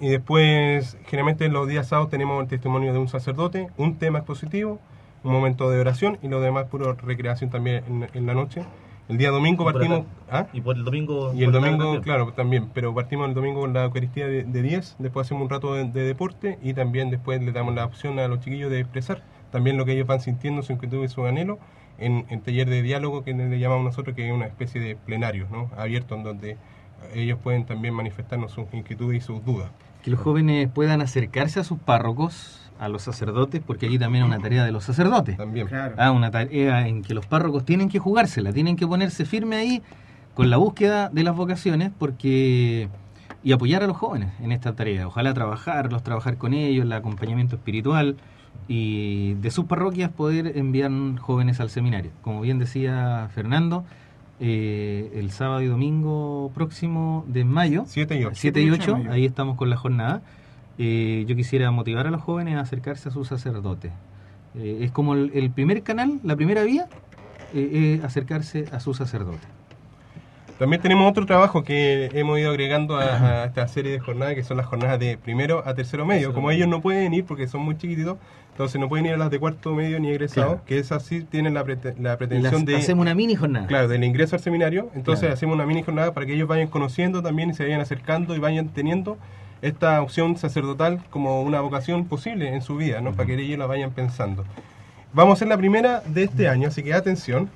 [0.00, 4.80] Y después, generalmente los días sábados tenemos el testimonio de un sacerdote, un tema expositivo,
[5.22, 8.64] un momento de oración y lo demás puro recreación también en, en la noche.
[9.08, 10.04] El día domingo partimos...
[10.30, 10.46] ¿Ah?
[10.52, 11.32] Y por el domingo.
[11.34, 12.02] Y el domingo, también.
[12.02, 15.50] claro, también, pero partimos el domingo con la Eucaristía de, de 10, después hacemos un
[15.50, 18.80] rato de, de deporte y también después le damos la opción a los chiquillos de
[18.80, 19.22] expresar
[19.54, 21.60] también lo que ellos van sintiendo, su inquietud y su anhelo
[21.98, 25.46] en el taller de diálogo que le llamamos nosotros, que es una especie de plenario,
[25.48, 25.70] ¿no?
[25.76, 26.56] Abierto en donde
[27.14, 29.70] ellos pueden también manifestarnos sus inquietudes y sus dudas.
[30.02, 34.30] Que los jóvenes puedan acercarse a sus párrocos, a los sacerdotes, porque aquí también es
[34.30, 35.36] una tarea de los sacerdotes.
[35.36, 35.66] También.
[35.66, 35.94] Claro.
[35.98, 39.82] Ah, una tarea en que los párrocos tienen que jugársela, tienen que ponerse firme ahí
[40.34, 42.88] con la búsqueda de las vocaciones porque
[43.44, 45.06] y apoyar a los jóvenes en esta tarea.
[45.06, 48.16] Ojalá trabajarlos, trabajar con ellos, el acompañamiento espiritual
[48.66, 52.10] y de sus parroquias poder enviar jóvenes al seminario.
[52.22, 53.84] Como bien decía Fernando,
[54.40, 58.34] eh, el sábado y domingo próximo de mayo, 7 y 8.
[58.34, 59.12] 7 y 8, mayo.
[59.12, 60.22] ahí estamos con la jornada.
[60.78, 63.92] Eh, yo quisiera motivar a los jóvenes a acercarse a sus sacerdotes.
[64.56, 66.88] Eh, es como el, el primer canal, la primera vía,
[67.54, 69.46] eh, es acercarse a su sacerdote.
[70.58, 74.44] También tenemos otro trabajo que hemos ido agregando a, a esta serie de jornadas, que
[74.44, 76.32] son las jornadas de primero a tercero medio.
[76.32, 78.18] Como ellos no pueden ir porque son muy chiquititos,
[78.52, 80.64] entonces no pueden ir a las de cuarto medio ni egresados, Claro.
[80.64, 82.76] que esas sí tienen la, prete- la pretensión las- de...
[82.76, 83.66] hacemos una mini jornada.
[83.66, 84.90] Claro, del ingreso al seminario.
[84.94, 85.34] Entonces Claro.
[85.34, 88.38] hacemos una mini jornada para que ellos vayan conociendo también y se vayan acercando y
[88.38, 89.18] vayan teniendo
[89.66, 93.12] esta opción sacerdotal como una vocación posible en su vida, ¿no?
[93.12, 94.44] Para que ellos la vayan pensando.
[95.12, 97.48] Vamos a hacer la primera de este año, así que atención.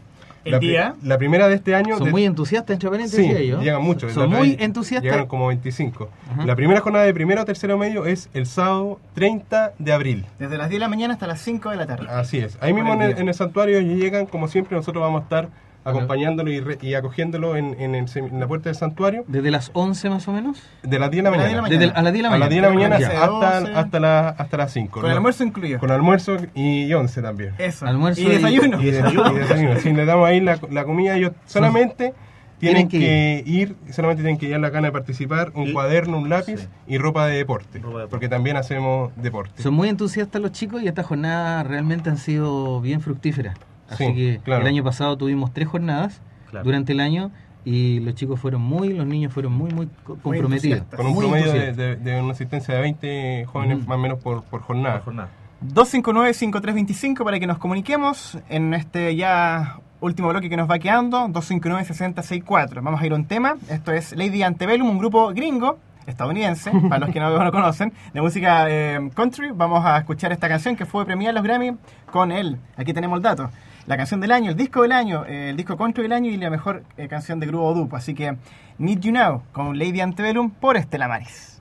[0.44, 0.94] El la, pri- día.
[1.02, 1.96] La primera de este año...
[1.98, 3.60] Son de- muy entusiastas, entre paréntesis, Sí, ellos.
[3.62, 4.12] llegan muchos.
[4.12, 5.02] Son muy entusiastas.
[5.02, 6.08] Llegaron como 25.
[6.32, 6.46] Ajá.
[6.46, 10.24] La primera jornada de primero a tercero medio es el sábado 30 de abril.
[10.38, 12.06] Desde las 10 de la mañana hasta las 5 de la tarde.
[12.08, 12.56] Así es.
[12.60, 15.48] Ahí mismo en el, en el santuario ellos llegan, como siempre, nosotros vamos a estar
[15.90, 19.70] acompañándolo y, re- y acogiéndolo en, en el en la puerta del santuario Desde las
[19.74, 20.62] 11 más o menos.
[20.82, 21.68] de las 10 de la De las 10 de mañana.
[21.68, 22.44] Desde el- a las 10 de la A mañana.
[22.44, 23.72] las 10 de la mañana hasta, 12.
[23.74, 25.00] hasta, la- hasta las 5.
[25.00, 25.16] Con ¿no?
[25.16, 25.78] almuerzo incluido.
[25.78, 27.54] Con almuerzo y 11 también.
[27.58, 27.86] Eso.
[27.86, 28.80] Almuerzo y y- desayuno.
[28.80, 29.80] Y de- y desayuno.
[29.80, 32.14] Si le damos ahí la, la comida, ellos solamente
[32.58, 32.98] Tienen tienen que
[33.44, 36.58] que ir, solamente tienen que llevar la gana de participar, un Y- cuaderno, un lápiz
[36.62, 36.68] Sí.
[36.88, 38.08] y ropa de deporte, Ropa de deporte.
[38.10, 39.62] porque también hacemos deporte.
[39.62, 43.56] Son muy entusiastas los chicos y estas jornadas realmente han sido bien fructíferas.
[43.88, 44.62] Así Sí, que claro.
[44.62, 46.20] el año pasado tuvimos tres jornadas
[46.50, 46.64] Claro.
[46.64, 47.30] durante el año
[47.64, 50.82] y los chicos fueron muy, los niños fueron muy, muy co- comprometidos.
[50.96, 52.04] Con un Muy promedio de, entusiastas.
[52.04, 54.96] de- de una asistencia de 20 jóvenes más o menos por, por jornada.
[54.96, 55.28] La jornada.
[55.74, 61.28] 259-5325 para que nos comuniquemos en este ya último bloque que nos va quedando.
[61.28, 62.80] 259-6064.
[62.82, 63.56] Vamos a ir a un tema.
[63.68, 68.20] Esto es Lady Antebellum, un grupo gringo, estadounidense, para los que no lo conocen, de
[68.22, 69.50] música eh, country.
[69.54, 71.76] Vamos a escuchar esta canción que fue premiada en los Grammy
[72.10, 72.56] con él.
[72.76, 73.50] Aquí tenemos el dato.
[73.88, 76.36] La canción del año, el disco del año, eh, el disco country del año y
[76.36, 77.96] la mejor eh, canción de grupo Dupo.
[77.96, 78.36] Así que
[78.76, 81.57] Need You Now con Lady Antebellum por Estela Maris.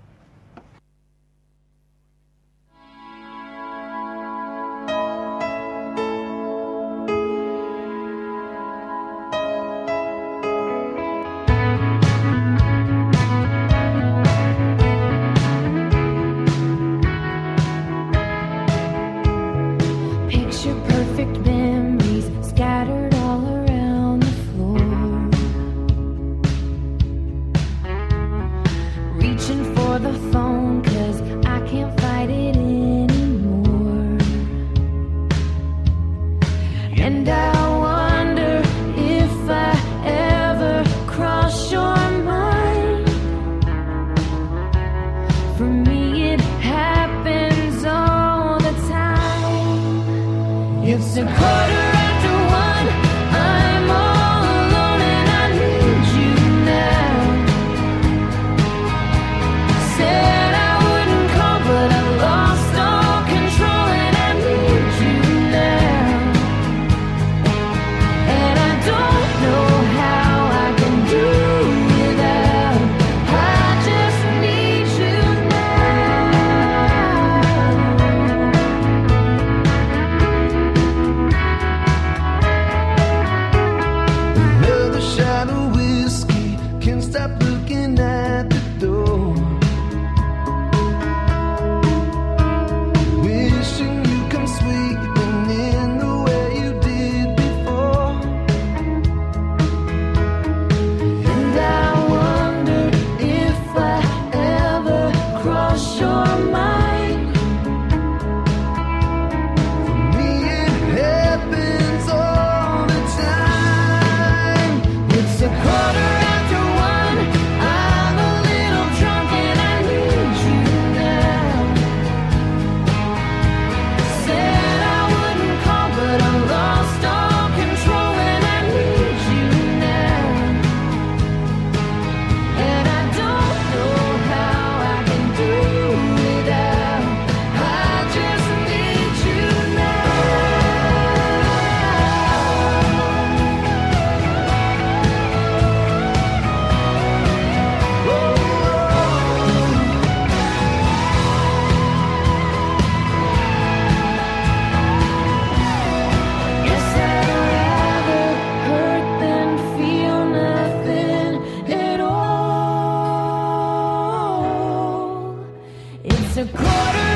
[166.37, 167.06] A quarter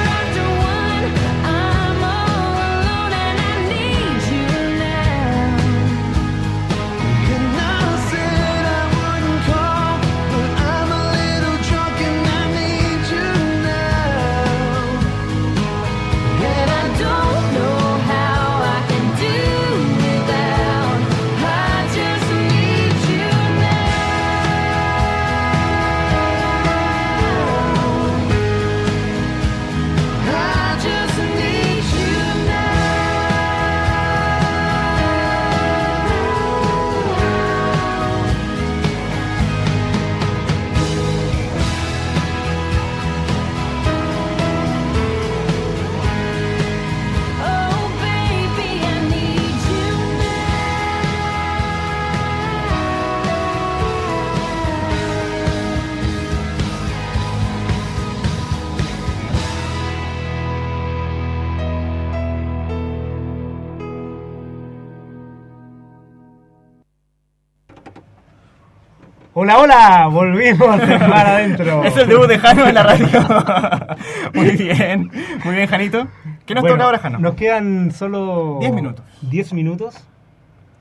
[69.54, 71.84] Hola, hola, volvimos de mar adentro.
[71.86, 73.08] Es el debut de Jano en la radio.
[74.34, 75.12] muy bien,
[75.44, 76.08] muy bien, Janito.
[76.46, 77.20] ¿Qué nos Bueno, toca ahora, Jano?
[77.20, 79.04] Nos quedan solo 10 minutos.
[79.22, 79.96] 10 minutos.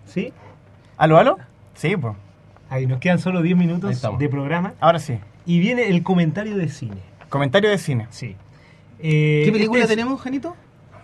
[0.07, 0.33] ¿Sí?
[0.97, 1.39] ¿Aló, aló?
[1.75, 2.15] Sí, pues.
[2.69, 4.75] Ahí nos quedan solo 10 Ahí minutos de programa.
[4.81, 5.19] Ahora sí.
[5.47, 6.99] Y viene el comentario de cine.
[7.29, 8.07] Comentario de cine.
[8.11, 8.37] Sí.
[9.01, 10.55] Eh, ¿Qué película este es- tenemos, Janito?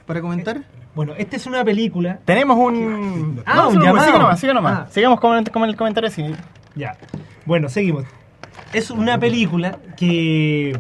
[0.07, 0.61] Para comentar.
[0.95, 2.21] Bueno, esta es una película.
[2.25, 3.43] Tenemos un...
[3.45, 4.19] Ah, No, un siga llamado.
[4.19, 4.79] nomás, siga nomás.
[4.79, 4.87] Ah.
[4.91, 6.35] Sigamos con, el- con el comentario de cine.
[6.77, 6.97] Ya.
[7.47, 8.05] Bueno, seguimos.
[8.73, 10.79] Es una película que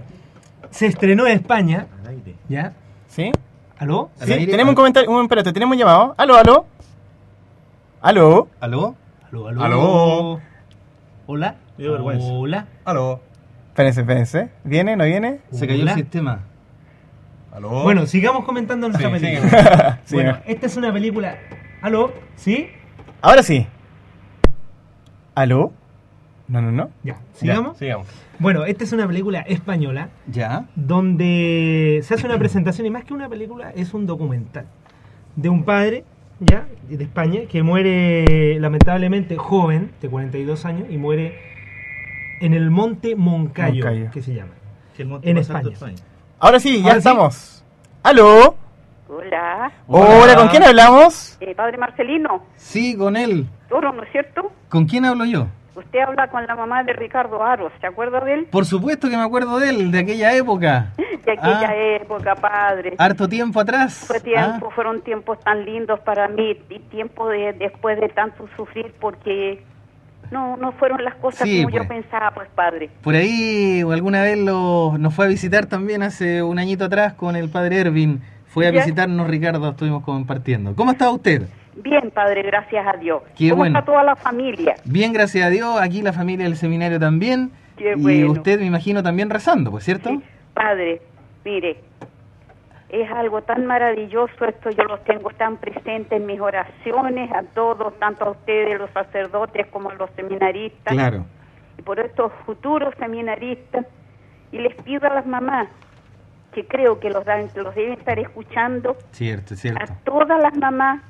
[0.70, 1.86] se estrenó en España.
[2.48, 2.72] ¿Ya?
[3.08, 3.32] ¿Sí?
[3.78, 4.10] ¿Aló?
[4.20, 6.14] Al Sí, tenemos un comentario, un espérate, tenemos un llamado.
[6.18, 6.66] ¿Aló, aló?
[8.00, 8.48] ¿Aló?
[8.60, 8.94] ¿Aló?
[9.30, 9.48] ¿Aló?
[9.48, 9.62] ¿Aló?
[9.64, 10.40] Aló.
[11.26, 11.56] ¿Hola?
[11.78, 12.66] ¿Hola?
[12.84, 13.20] Aló.
[13.68, 14.48] Espérense, espérense.
[14.64, 15.40] ¿Viene, no viene?
[15.52, 15.92] Se cayó Hola.
[15.92, 16.40] el sistema.
[17.52, 17.82] Aló.
[17.82, 20.00] Bueno, sigamos comentando nuestra Sí, película.
[20.04, 20.38] Sí, bueno, no.
[20.46, 21.36] esta es una película.
[21.82, 22.12] ¿Aló?
[22.36, 22.68] ¿Sí?
[23.22, 23.66] Ahora sí.
[25.34, 25.72] ¿Aló?
[26.48, 26.90] No, no, no.
[27.02, 27.76] Ya, Ya, sigamos.
[27.76, 28.06] sigamos.
[28.38, 30.66] Bueno, esta es una película española ¿Ya?
[30.76, 34.66] donde se hace una presentación y más que una película es un documental
[35.34, 36.04] de un padre
[36.40, 41.38] ya de España que muere lamentablemente joven de 42 años y muere
[42.40, 44.10] en el monte Moncayo, Moncayo.
[44.12, 44.52] que se llama
[44.94, 45.70] Que el monte En España.
[45.72, 45.96] España.
[46.38, 46.98] Ahora sí, ya Ahora sí.
[46.98, 47.64] estamos.
[48.02, 48.56] ¿Aló?
[49.08, 49.72] Hola.
[49.86, 51.38] Hola, ¿con quién hablamos?
[51.40, 53.46] Eh, padre Marcelino, Sí, con él.
[53.68, 54.52] Toro, ¿no es cierto?
[54.68, 55.46] ¿Con quién hablo yo?
[55.76, 58.46] Usted habla con la mamá de Ricardo Aros, ¿se acuerda de él?
[58.50, 60.92] Por supuesto que me acuerdo de él, de aquella época.
[61.26, 61.74] De aquella Ah.
[62.00, 62.94] época, padre.
[62.98, 64.04] Harto tiempo atrás.
[64.06, 68.94] Fue tiempo, fueron tiempos tan lindos para mí y tiempo de, después de tanto sufrir
[69.00, 69.60] porque
[70.30, 72.00] no no fueron las cosas Sí, como yo pues.
[72.00, 72.90] pensaba, pues padre.
[73.02, 77.34] Por ahí alguna vez lo, nos fue a visitar también hace un añito atrás con
[77.34, 78.22] el padre Ervin.
[78.46, 78.78] Fue a Ya.
[78.84, 80.76] visitarnos Ricardo, estuvimos compartiendo.
[80.76, 81.48] ¿Cómo está usted?
[81.76, 83.22] Bien, padre, gracias a Dios.
[83.36, 83.78] Qué ¿Cómo bueno.
[83.78, 84.74] está toda la familia?
[84.84, 85.78] Bien, gracias a Dios.
[85.80, 87.50] Aquí la familia del seminario también.
[87.76, 88.32] Qué y bueno.
[88.32, 90.10] usted, me imagino, también rezando, pues, ¿cierto?
[90.54, 91.02] Padre,
[91.44, 91.76] mire,
[92.88, 97.98] es algo tan maravilloso esto, yo los tengo tan presentes en mis oraciones, a todos,
[97.98, 101.26] tanto a ustedes, los sacerdotes, como a los seminaristas, Claro.
[101.78, 103.84] y por estos futuros seminaristas,
[104.52, 105.68] y les pido a las mamás,
[106.52, 109.92] que creo que los, dan, que los deben estar escuchando, Cierto, a cierto.
[110.04, 111.02] todas las mamás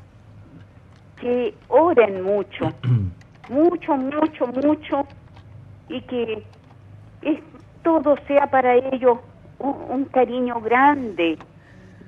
[1.21, 2.73] que oren mucho,
[3.49, 5.07] mucho, mucho, mucho,
[5.89, 6.43] y que
[7.23, 7.39] es,
[7.83, 9.19] todo sea para ellos
[9.59, 11.39] un, un cariño grande,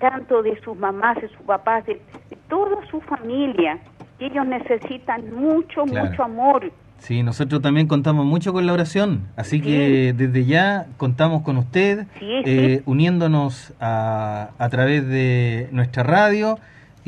[0.01, 1.95] tanto de sus mamás, de sus papás, de,
[2.31, 3.79] de toda su familia,
[4.19, 6.11] que ellos necesitan mucho, Claro.
[6.11, 6.73] mucho amor.
[6.99, 12.07] Sí, nosotros también contamos mucho con la oración, así que desde ya contamos con usted,
[12.19, 16.59] Sí, eh, uniéndonos a, a través de nuestra radio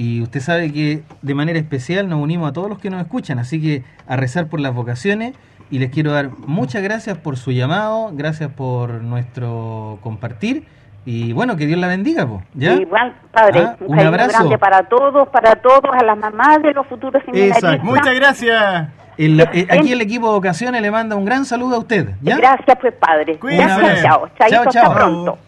[0.02, 3.38] y usted sabe que de manera especial nos unimos a todos los que nos escuchan,
[3.38, 5.34] así que a rezar por las vocaciones
[5.70, 10.64] y les quiero dar muchas gracias por su llamado, gracias por nuestro compartir
[11.04, 12.74] y bueno, que Dios la bendiga, po, ¿ya?
[12.74, 14.30] Igual, Padre, Ah, un, un abrazo.
[14.38, 17.62] grande para todos, para todos, a las mamás de los futuros seminaristas.
[17.74, 17.84] Exacto.
[17.86, 18.88] Muchas gracias.
[19.18, 22.36] El- eh, aquí el equipo de vocaciones le manda un gran saludo a usted, ¿ya?
[22.38, 23.38] Gracias, pues, Padre.
[23.38, 23.66] Cuídense.
[23.80, 24.28] Gracias, chao.
[24.38, 24.82] Chaito, Chao, chao.
[24.84, 25.38] hasta pronto.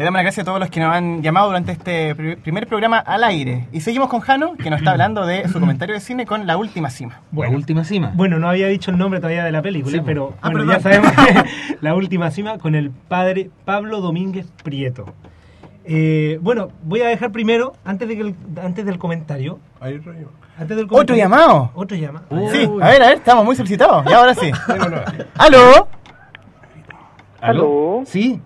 [0.00, 2.66] Le damos las gracias a todos los que nos han llamado durante este pri- primer
[2.66, 3.66] programa al aire.
[3.70, 6.56] Y seguimos con Jano, que nos está hablando de su comentario de cine con La
[6.56, 7.20] Última Cima.
[7.36, 8.10] La última cima.
[8.14, 10.74] Bueno, no había dicho el nombre todavía de la película, Sí, pero ah, bueno, perdón.
[10.76, 15.04] ya sabemos que la última cima con el padre Pablo Domínguez Prieto.
[15.84, 18.34] Eh, bueno, voy a dejar primero, antes, de que el-
[18.64, 20.12] antes del comentario, otro
[20.56, 21.72] antes del ¿Otro comentario- llamado?
[21.74, 22.24] Otro llamado.
[22.50, 24.06] Sí, a ver, a ver, estamos muy solicitados.
[24.08, 24.50] Y ahora sí.
[25.36, 25.88] ¿Aló?
[27.42, 28.02] ¿Aló?
[28.06, 28.40] Sí.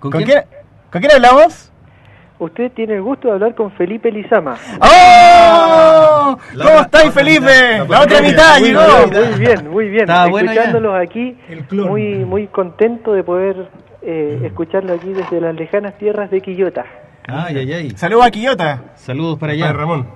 [0.00, 0.42] ¿Con, ¿Con quién?
[0.42, 0.53] quién,
[0.94, 1.72] ¿Con quién hablamos?
[2.38, 4.56] Usted tiene el gusto de hablar con Felipe Lizama.
[4.80, 6.38] ¡Oh!
[6.56, 7.84] ¿Cómo estáis, Felipe?
[7.88, 8.80] La otra mitad muy llegó.
[9.10, 10.06] Bien, muy bien, muy bien.
[10.30, 10.52] Bueno.
[10.52, 13.68] Escuchándolos aquí, El muy muy contento de poder
[14.02, 16.84] eh, escucharlo aquí desde las lejanas tierras de Quillota.
[17.26, 17.90] Ay, ay, ay.
[17.96, 18.82] Saludos a Quillota.
[18.94, 19.72] Saludos para Padre allá.
[19.72, 20.06] Ramón.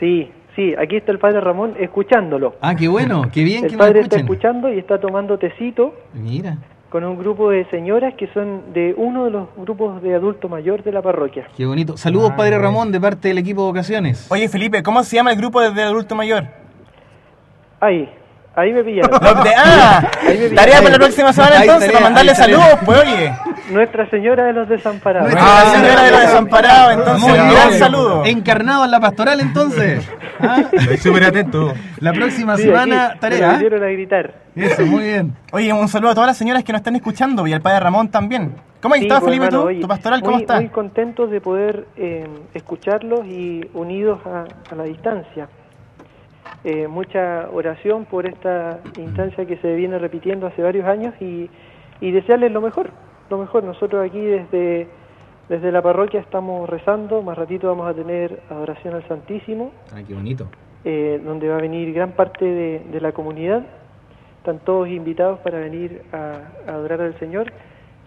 [0.00, 2.56] Sí, sí, aquí está el padre Ramón escuchándolo.
[2.60, 6.58] Ah, qué bueno, qué bien que El padre está escuchando y está tomando tecito Mira,
[6.94, 10.84] con un grupo de señoras que son de uno de los grupos de adulto mayor
[10.84, 11.48] de la parroquia.
[11.56, 11.96] qué bonito.
[11.96, 12.56] Saludos, Ah, Padre.
[12.56, 14.30] Ramón, de parte del equipo de vocaciones.
[14.30, 16.44] Oye, Felipe, ¿cómo se llama el grupo de adulto mayor?
[17.80, 18.08] Ahí,
[18.56, 19.10] ahí me pillaron.
[19.44, 20.54] De- ah, Ahí me pillaron.
[20.56, 22.56] tarea para la próxima semana entonces, tarea, para mandarle tarea.
[22.58, 23.32] saludos, pues oye.
[23.70, 25.32] Nuestra Señora de los Desamparados.
[25.38, 27.54] Ah, señora de los desamparados, entonces, Muy un bien.
[27.60, 28.24] gran saludo.
[28.26, 30.08] Encarnado en la pastoral, entonces.
[30.40, 31.72] Ah, Estoy súper atento.
[32.00, 33.52] La próxima Sí, semana, aquí, me tarea.
[33.52, 33.58] a
[33.92, 34.34] gritar.
[34.56, 35.32] Eso, muy bien.
[35.52, 38.08] Oye, un saludo a todas las señoras que nos están escuchando y al padre Ramón
[38.08, 38.56] también.
[38.82, 39.68] ¿Cómo has Sí, estado, pues, Felipe, hermano, tú?
[39.68, 40.56] oye, ¿Tu pastoral cómo muy, está?
[40.56, 45.48] Muy contentos de poder eh, escucharlos y unidos a, a la distancia.
[46.64, 51.50] Eh, mucha oración por esta instancia que se viene repitiendo hace varios años y,
[52.00, 52.88] y desearles lo mejor,
[53.28, 53.64] lo mejor.
[53.64, 54.88] Nosotros aquí desde,
[55.50, 60.14] desde la parroquia estamos rezando, más ratito vamos a tener adoración al Santísimo, Ay, qué
[60.14, 60.48] bonito.
[60.86, 63.62] eh, donde va a venir gran parte de, de la comunidad.
[64.38, 67.52] Están todos invitados para venir a, a adorar al Señor,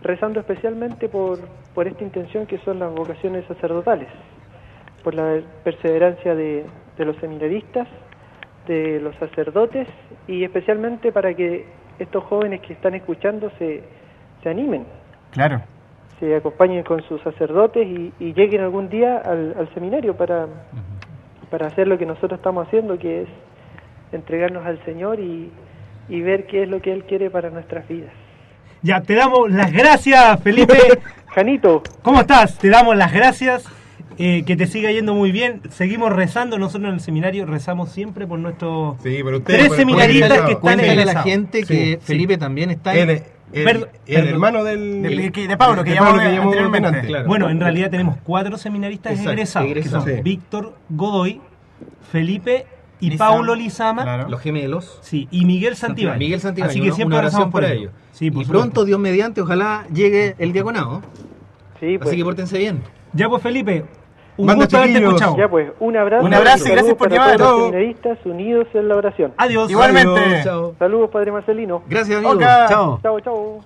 [0.01, 1.37] rezando especialmente por,
[1.75, 4.07] por esta intención que son las vocaciones sacerdotales,
[5.03, 6.65] por la perseverancia de,
[6.97, 7.87] de los seminaristas,
[8.67, 9.87] de los sacerdotes
[10.27, 11.65] y especialmente para que
[11.99, 13.83] estos jóvenes que están escuchando se,
[14.43, 14.85] se animen,
[15.31, 15.61] Claro.
[16.19, 20.47] se acompañen con sus sacerdotes y, y lleguen algún día al, al seminario para,
[21.49, 23.29] para hacer lo que nosotros estamos haciendo, que es
[24.11, 25.51] entregarnos al Señor y,
[26.09, 28.11] y ver qué es lo que Él quiere para nuestras vidas.
[28.83, 30.75] Ya, te damos las gracias, Felipe.
[31.33, 32.57] Janito, ¿Cómo estás?
[32.57, 33.65] Te damos las gracias.
[34.17, 35.61] Eh, que te siga yendo muy bien.
[35.69, 36.57] Seguimos rezando.
[36.57, 39.43] Nosotros en el seminario rezamos siempre por nuestros Sí, usted.
[39.43, 43.09] tres por- seminaristas que están a la gente que Sí, Felipe también está en...
[43.09, 43.15] El,
[43.53, 44.29] el- Perdón, el perdón.
[44.33, 45.01] hermano del.
[45.03, 46.87] De- de- de Pablo, que llamó anteriormente.
[46.87, 47.07] delante.
[47.07, 47.27] Claro.
[47.27, 50.03] Bueno, en realidad tenemos cuatro seminaristas Exacto, egresados, egresados.
[50.05, 50.23] que son Sí.
[50.23, 51.39] Víctor Godoy,
[52.11, 52.65] Felipe
[52.99, 54.29] y Lizama, Paulo Lizama, claro.
[54.29, 54.99] Los gemelos.
[55.01, 56.19] sí, y Miguel Santibáñez.
[56.19, 57.83] Miguel Santibáñez, Así que siempre una oración rezamos por para ellos.
[57.93, 57.93] ellos.
[58.11, 58.63] Sí, por y supuesto.
[58.65, 61.01] pronto, Dios mediante, ojalá llegue el diaconado.
[61.79, 62.81] sí, pues, Así que pórtense bien.
[63.13, 63.85] Ya pues Felipe,
[64.37, 65.37] Un Manda, gusto haberte escuchado.
[65.37, 66.25] Ya pues, un abrazo.
[66.25, 67.37] Un abrazo y gracias por llamar.
[67.37, 69.33] todos los unidos en la oración.
[69.37, 69.69] Adiós.
[69.71, 70.19] Igualmente.
[70.19, 70.75] Adiós, chao.
[70.77, 71.83] Saludos, Padre Marcelino.
[71.89, 72.39] Gracias, amigo.
[72.39, 72.99] Chao.
[73.01, 73.59] Chao, chao.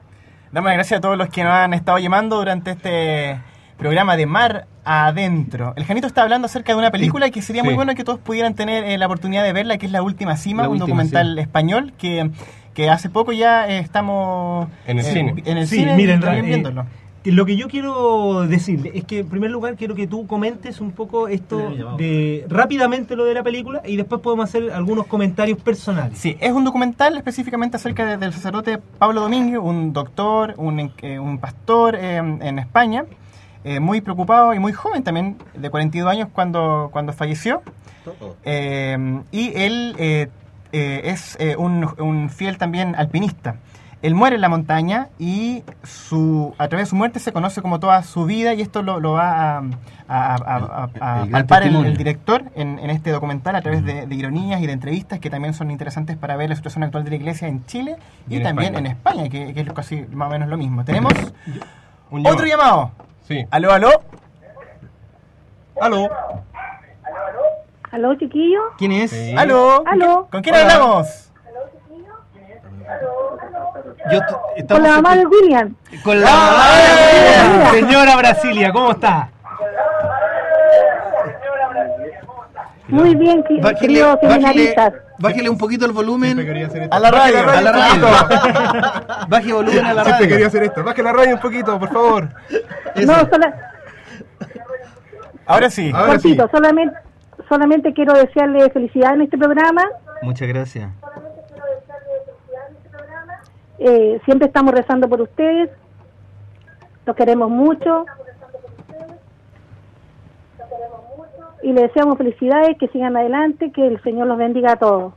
[0.52, 3.40] Damos las gracias a todos los que nos han estado llamando durante este
[3.78, 5.74] programa de Mar Adentro.
[5.76, 7.76] El Janito está hablando acerca de una película que sería muy Sí.
[7.76, 10.64] bueno que todos pudieran tener eh, la oportunidad de verla, que es La Última Cima,
[10.64, 12.30] La un Última, documental español que,
[12.74, 15.44] que hace poco ya eh, estamos En el eh, cine.
[15.46, 16.86] en el Sí, cine miren, y también eh, viéndolo.
[17.24, 20.92] Lo que yo quiero decirle es que en primer lugar quiero que tú comentes un
[20.92, 21.58] poco esto
[21.98, 26.18] de rápidamente lo de la película y después podemos hacer algunos comentarios personales.
[26.18, 31.20] Sí, es un documental específicamente acerca de- del sacerdote Pablo Domínguez, un doctor, un, eh,
[31.20, 33.06] un pastor eh, en España,
[33.64, 37.62] eh, muy preocupado y muy joven también, de 42 años cuando, cuando falleció.
[38.46, 40.28] Eh, y él eh,
[40.72, 43.58] eh, es eh, un, un fiel también alpinista.
[44.02, 47.80] Él muere en la montaña y su, a través de su muerte se conoce como
[47.80, 49.64] toda su vida y esto lo, lo va a, a,
[50.08, 54.16] a- a- a- El- palpar el, director en, en este documental a través de, de
[54.16, 57.16] ironías y de entrevistas que también son interesantes para ver la situación actual de la
[57.18, 57.96] iglesia en Chile
[58.28, 58.90] y, Y en también España.
[58.90, 60.84] en España, que, que es casi más o menos lo mismo.
[60.84, 61.14] Tenemos
[62.10, 62.92] Un otro llamado.
[63.28, 63.46] Sí.
[63.52, 63.90] Aló, aló.
[65.80, 66.10] Aló.
[67.92, 68.60] ¿Aló, chiquillo?
[68.78, 69.12] ¿Quién es?
[69.12, 69.36] Sí.
[69.38, 69.84] Aló.
[69.86, 70.28] ¿Aló?
[70.32, 70.74] ¿Con quién Hola.
[70.74, 71.31] hablamos?
[74.12, 74.20] Yo
[74.68, 75.76] Con la mamá de William.
[76.04, 79.30] con la Ah, Señora Brasilia, ¿cómo está?
[82.88, 84.94] Muy bien, queridos bájele, seminaristas.
[85.18, 86.38] bájele un poquito el volumen.
[86.92, 87.40] A la radio.
[87.50, 88.06] A la radio.
[88.08, 89.28] radio.
[89.30, 90.48] Baje volumen a la Siempre quería radio.
[90.48, 90.84] hacer esto.
[90.84, 92.28] Baje la radio un poquito, por favor.
[93.06, 93.72] No, sola-
[95.46, 95.92] Ahora sí.
[95.94, 96.38] Ahora sí.
[96.52, 96.96] solamente,
[97.48, 99.84] solamente quiero desearle felicidad en este programa.
[100.22, 100.90] Muchas gracias.
[103.84, 105.70] Eh, siempre estamos rezando por ustedes.
[107.06, 108.06] Los queremos mucho.
[111.64, 115.14] Y les deseamos felicidades, que sigan adelante, que el Señor los bendiga a todos.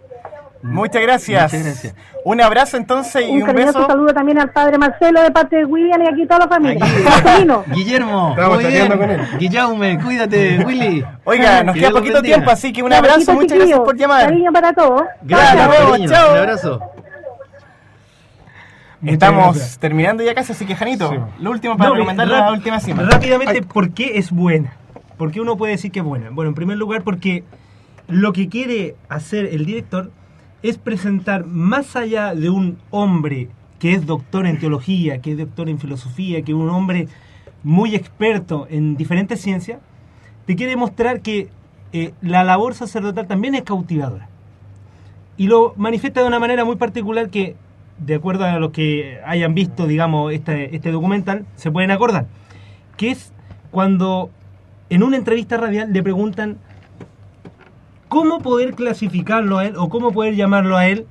[0.63, 1.53] Muchas gracias.
[1.53, 1.95] Muchas gracias.
[2.25, 3.87] Un abrazo entonces y Un cariñoso beso.
[3.87, 6.87] saludo también al padre Marcelo de parte de William y aquí toda la familia.
[7.75, 9.09] Guillermo, Estamos muy chateando bien.
[9.09, 9.39] con él.
[9.39, 11.05] Guillaume, cuídate, Willy.
[11.25, 13.35] Oiga, nos Que queda poquito tiempo, así que un abrazo.
[13.35, 14.25] Muchas gracias por llamar.
[14.25, 15.03] Cariño para todos.
[15.23, 16.33] Gracias, chao.
[16.33, 16.81] Un abrazo.
[19.13, 19.79] Estamos gracias.
[19.79, 21.17] terminando ya casi, así que Janito, Sí.
[21.41, 23.03] lo último para No, recomendar la última cima.
[23.03, 24.75] Rápidamente, ¿por qué es buena?
[25.17, 26.31] ¿Por qué uno puede decir que es buena?
[26.31, 27.45] Bueno, en primer lugar, porque
[28.09, 30.11] lo que quiere hacer el director
[30.63, 33.49] es presentar más allá de un hombre
[33.79, 37.09] que es doctor en teología, que es doctor en filosofía, que es un hombre
[37.63, 39.79] muy experto en diferentes ciencias,
[40.47, 41.49] te quiere mostrar que
[41.93, 44.29] eh, la labor sacerdotal también es cautivadora.
[45.37, 47.57] Y lo manifiesta de una manera muy particular que,
[47.99, 52.27] de acuerdo a los que hayan visto, digamos, este, este documental, se pueden acordar.
[52.97, 53.33] Que es
[53.71, 54.31] cuando
[54.91, 56.59] en una entrevista radial le preguntan
[58.09, 61.07] cómo poder clasificarlo a él o cómo poder llamarlo a él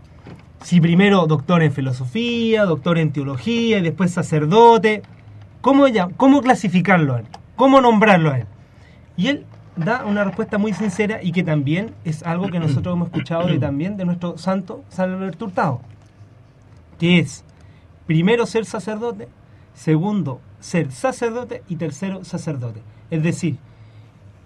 [0.61, 5.03] si primero doctor en filosofía, doctor en teología y después sacerdote.
[5.61, 5.85] ¿Cómo,
[6.17, 7.25] cómo clasificarlo a él?
[7.55, 8.47] ¿Cómo nombrarlo a él?
[9.17, 13.07] Y él da una respuesta muy sincera y que también es algo que nosotros hemos
[13.07, 15.81] escuchado de, también de nuestro santo San Alberto Hurtado,
[16.97, 17.43] que es
[18.05, 19.27] primero ser sacerdote,
[19.73, 22.81] segundo ser sacerdote y tercero sacerdote.
[23.11, 23.57] Es decir,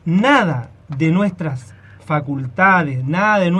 [0.04, 1.74] nada de nuestras
[2.04, 3.52] facultades, nada de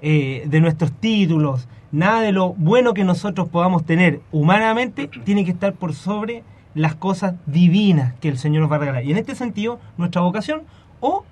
[0.00, 5.50] eh, de nuestros títulos, nada de lo bueno que nosotros podamos tener humanamente tiene que
[5.50, 9.04] estar por sobre las cosas divinas que el Señor nos va a regalar.
[9.04, 10.62] Y en este sentido, nuestra vocación,
[11.00, 11.24] o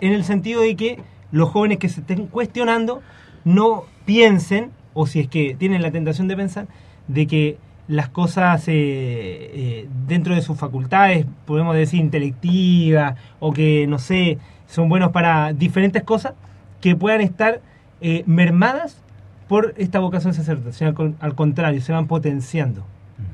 [0.00, 1.00] en el sentido de que
[1.32, 3.02] los jóvenes que se estén cuestionando
[3.44, 6.66] no piensen, o si es que tienen la tentación de pensar,
[7.06, 13.86] de que las cosas eh, eh, dentro de sus facultades, podemos decir intelectivas, o que,
[13.86, 16.32] no sé, son buenos para diferentes cosas,
[16.80, 17.60] que puedan estar
[18.00, 19.00] eh, mermadas
[19.48, 22.84] por esta vocación sacerdotal, al, al contrario, se van potenciando.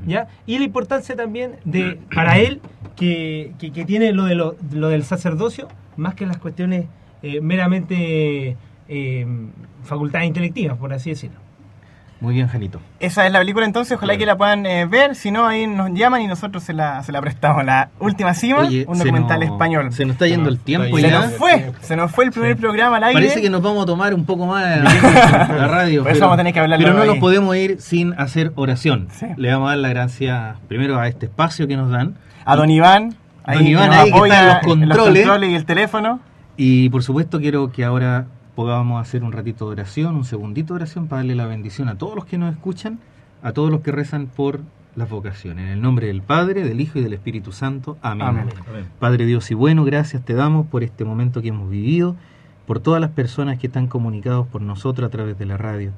[0.06, 0.28] ¿ya?
[0.46, 2.60] Y la importancia también de para él
[2.96, 6.86] que, que- que tiene lo, de lo, lo del sacerdocio, más que las cuestiones
[7.40, 8.56] meramente
[9.84, 11.38] facultades intelectivas, por así decirlo.
[12.22, 12.78] Muy bien, Janito.
[13.00, 15.90] Esa es la película entonces, ojalá que la puedan eh, ver, si no ahí nos
[15.92, 17.64] llaman y nosotros se la, se la prestamos.
[17.64, 19.92] La última cima, Oye, un se documental español.
[19.92, 21.20] Se nos está yendo el tiempo Se ya.
[21.20, 23.20] nos fue, se nos fue el primer programa al aire.
[23.20, 26.04] Parece que nos vamos a tomar un poco más la radio.
[26.04, 27.08] Por eso vamos a tener que hablarlo Pero no ahí.
[27.08, 29.08] nos podemos ir sin hacer oración.
[29.10, 29.26] Sí.
[29.36, 32.14] Le vamos a dar la gracia primero a este espacio que nos dan.
[32.44, 35.50] A don Iván, ahí, Don Iván que nos ahí que apoya está en los controles.
[35.50, 36.20] y el teléfono.
[36.56, 40.78] Y por supuesto quiero que ahora podamos hacer un ratito de oración, un segundito de
[40.78, 42.98] oración para darle la bendición a todos los que nos escuchan,
[43.42, 44.60] a todos los que rezan por
[44.94, 45.64] las vocaciones.
[45.66, 47.96] En el nombre del Padre, del Hijo y del Espíritu Santo.
[48.02, 48.26] Amén.
[48.26, 48.48] Amén.
[48.98, 52.16] Padre Dios y bueno, gracias te damos por este momento que hemos vivido,
[52.66, 55.92] por todas las personas que están comunicados por nosotros a través de la radio.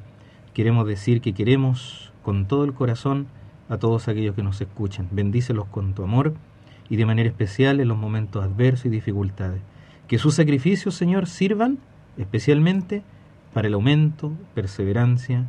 [0.53, 3.27] Queremos decir que queremos con todo el corazón
[3.69, 5.09] a todos aquellos que nos escuchan.
[5.11, 6.35] Bendícelos con tu amor
[6.89, 9.61] y de manera especial en los momentos adversos y dificultades.
[10.07, 11.79] Que sus sacrificios, Señor, sirvan
[12.19, 13.03] especialmente
[13.53, 15.47] para el aumento, perseverancia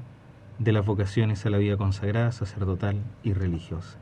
[0.59, 3.97] de las vocaciones a la vida consagrada, sacerdotal y religiosa.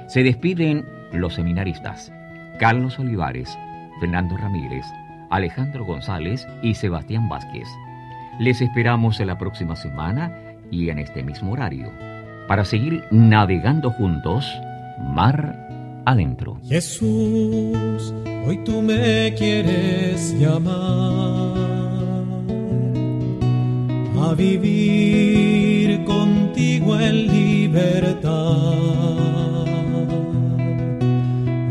[0.08, 2.12] Se despiden los seminaristas
[2.58, 3.56] Carlos Olivares,
[4.00, 4.86] Fernando Ramírez,
[5.30, 7.68] Alejandro González y Sebastián Vázquez.
[8.40, 10.32] Les esperamos en la próxima semana
[10.72, 11.92] y en este mismo horario
[12.48, 14.52] para seguir navegando juntos
[14.98, 15.69] mar
[16.04, 16.58] adentro.
[16.66, 18.14] Jesús,
[18.46, 21.60] hoy tú me quieres llamar
[24.22, 28.30] a vivir contigo en libertad,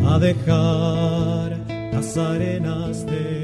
[0.05, 1.57] a dejar
[1.93, 3.38] las arenas de.